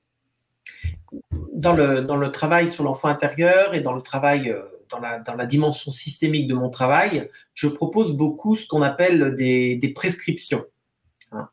[1.53, 4.55] Dans le travail sur l'enfant intérieur et dans le travail
[5.01, 10.64] dans la, dimension systémique de mon travail, je propose beaucoup ce qu'on appelle des, prescriptions.
[11.32, 11.49] Hein.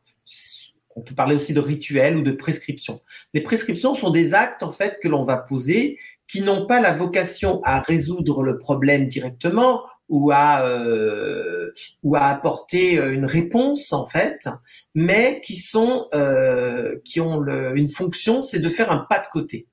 [0.96, 3.02] On peut parler aussi de rituels ou de prescriptions.
[3.34, 6.92] Les prescriptions sont des actes en fait que l'on va poser qui n'ont pas la
[6.92, 11.72] vocation à résoudre le problème directement ou à euh,
[12.04, 14.48] ou à apporter une réponse en fait,
[14.94, 19.68] mais qui sont euh, qui ont une fonction, c'est de faire un pas de côté.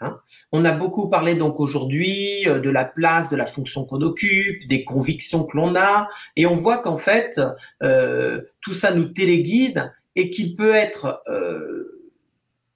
[0.00, 0.20] Hein
[0.52, 4.68] on a beaucoup parlé donc aujourd'hui euh, de la place, de la fonction qu'on occupe,
[4.68, 7.40] des convictions que l'on a, et on voit qu'en fait
[7.82, 12.12] euh, tout ça nous téléguide et qu'il peut être, euh,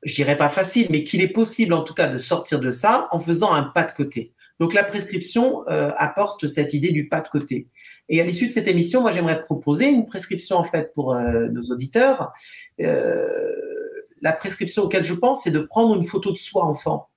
[0.02, 3.06] je dirais pas facile, mais qu'il est possible en tout cas de sortir de ça
[3.12, 4.32] en faisant un pas de côté.
[4.58, 7.68] Donc la prescription euh, apporte cette idée du pas de côté.
[8.08, 11.62] Et à l'issue de cette émission, moi j'aimerais proposer une prescription en fait pour nos
[11.70, 12.32] auditeurs.
[12.78, 17.08] la prescription auquel je pense, c'est de prendre une photo de soi enfant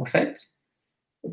[0.00, 0.52] en fait.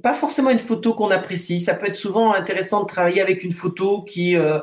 [0.04, 1.62] Pas forcément une photo qu'on apprécie.
[1.62, 4.60] Ça peut être souvent intéressant de travailler avec une photo qui euh,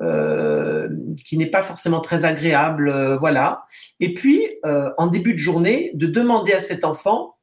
[0.00, 0.88] euh,
[1.32, 3.64] n'est pas forcément très agréable, euh, voilà.
[4.00, 4.48] Et puis,
[4.96, 7.36] en début de journée, de demander à cet enfant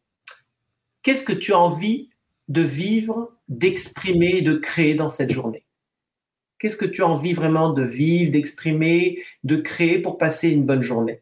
[1.03, 2.10] qu'est-ce que tu as envie
[2.47, 5.66] de vivre, d'exprimer, de créer dans cette journée?
[6.57, 10.82] Qu'est-ce que tu as envie vraiment de vivre, d'exprimer, de créer pour passer une bonne
[10.82, 11.22] journée?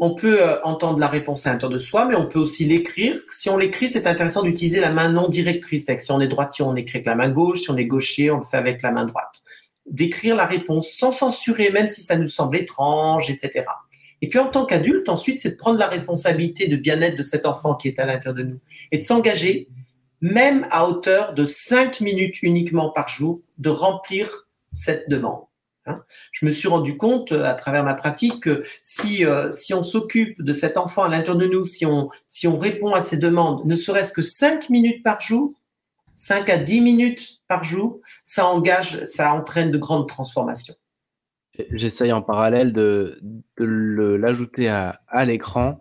[0.00, 3.16] On peut euh, entendre la réponse à l'intérieur de soi, mais on peut aussi l'écrire.
[3.30, 5.86] Si on l'écrit, c'est intéressant d'utiliser la main non directrice.
[5.98, 7.62] Si on est droitier, on écrit avec la main gauche.
[7.62, 9.40] Si on est gaucher, on le fait avec la main droite.
[9.86, 13.64] D'écrire la réponse sans censurer, même si ça nous semble étrange, etc.
[14.22, 17.46] Et puis en tant qu'adulte, ensuite, c'est de prendre la responsabilité de bien-être de cet
[17.46, 18.58] enfant qui est à l'intérieur de nous
[18.92, 19.68] et de s'engager,
[20.20, 25.40] même à hauteur de 5 minutes uniquement par jour, de remplir cette demande.
[25.86, 25.94] Hein.
[26.32, 29.82] Je me suis rendu compte euh, à travers ma pratique que si, euh, si on
[29.82, 33.16] s'occupe de cet enfant à l'intérieur de nous, si on, si on répond à ses
[33.16, 35.50] demandes, ne serait-ce que 5 minutes par jour,
[36.14, 40.74] 5 à 10 minutes par jour, ça engage, ça entraîne de grandes transformations.
[41.70, 43.64] J'essaye en parallèle de, de
[44.14, 45.78] l'ajouter à, à l'écran.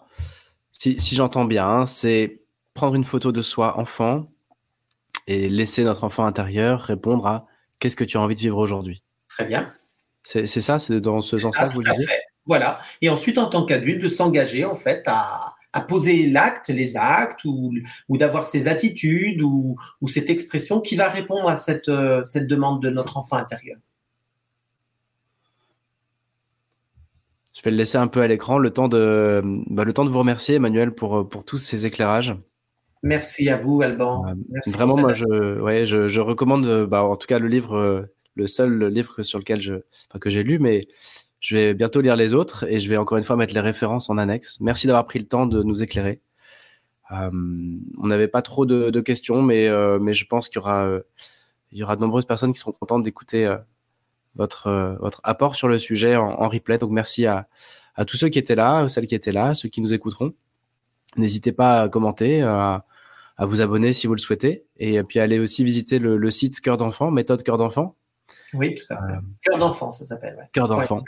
[0.72, 2.42] Si, si j'entends bien, hein, c'est
[2.74, 4.32] prendre une photo de soi enfant
[5.28, 7.48] et laisser notre enfant intérieur répondre à
[7.80, 9.04] qu'est-ce que tu as envie de vivre aujourd'hui?
[9.28, 9.74] Très bien.
[10.22, 12.10] C'est ça, c'est dans ce sens-là que vous le dites
[12.46, 12.80] Voilà.
[13.02, 15.56] Et ensuite, en tant qu'adulte, de s'engager en fait à,
[15.88, 17.74] poser l'acte, les actes, ou,
[18.10, 22.90] d'avoir ces attitudes ou, cette expression qui va répondre à cette, euh, cette demande de
[22.90, 23.78] notre enfant intérieur.
[27.56, 30.10] Je vais le laisser un peu à l'écran, le, temps de, bah, le temps de
[30.10, 32.36] vous remercier, Emmanuel, pour, pour tous ces éclairages.
[33.04, 34.26] Merci à vous, Alban.
[34.28, 34.34] Euh,
[34.68, 38.02] vraiment, moi, je, ouais, je, je recommande, bah, en tout cas, le livre euh,
[38.36, 39.74] le seul livre sur lequel je,
[40.10, 40.88] enfin, que j'ai lu, mais
[41.40, 44.10] je vais bientôt lire les autres et je vais encore une fois mettre les références
[44.10, 44.60] en annexe.
[44.60, 46.22] Merci d'avoir pris le temps de nous éclairer.
[47.12, 47.32] Euh,
[47.98, 51.02] on n'avait pas trop de, questions, mais, euh, mais je pense qu'il y aura, euh,
[51.72, 53.52] il y aura de nombreuses personnes qui seront contentes d'écouter
[54.36, 56.78] votre, votre apport sur le sujet en, replay.
[56.78, 57.48] Donc merci à,
[57.96, 60.34] à, tous ceux qui étaient là, celles qui étaient là, ceux qui nous écouteront.
[61.18, 62.86] N'hésitez pas à commenter, à,
[63.38, 66.62] à, vous abonner si vous le souhaitez, et puis allez aussi visiter le, le site
[66.62, 67.96] Cœur d'enfant, méthode Cœur d'enfant,
[68.54, 69.14] oui, tout à fait.
[69.14, 70.50] Euh, Cœur d'enfant, ça s'appelle.
[70.54, 71.00] Cœur d'enfant.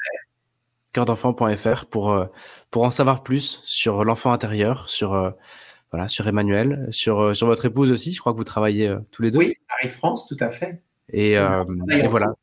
[0.93, 2.25] Cœur d'enfant.fr pour, euh,
[2.69, 5.31] pour en savoir plus sur l'enfant intérieur, sur, euh,
[5.91, 8.13] voilà, sur Emmanuel, sur, sur votre épouse aussi.
[8.13, 9.39] Je crois que vous travaillez tous les deux.
[9.39, 10.83] Oui, Paris-France, tout à fait.
[11.09, 11.37] Et,
[12.09, 12.33] voilà.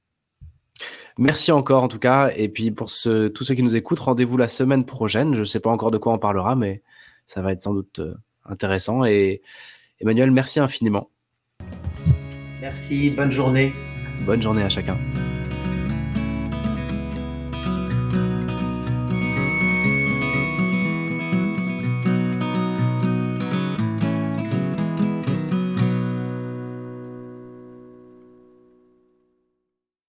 [1.21, 2.31] Merci encore en tout cas.
[2.37, 5.35] Et puis pour ce, tous ceux qui nous écoutent, rendez-vous la semaine prochaine.
[5.35, 6.83] Je ne sais pas encore de quoi on parlera, mais
[7.27, 8.01] ça va être sans doute
[8.45, 9.05] intéressant.
[9.05, 9.43] Et
[10.01, 11.11] Emmanuel, merci infiniment.
[12.61, 13.73] Merci, bonne journée.
[14.21, 14.97] Bonne journée à chacun.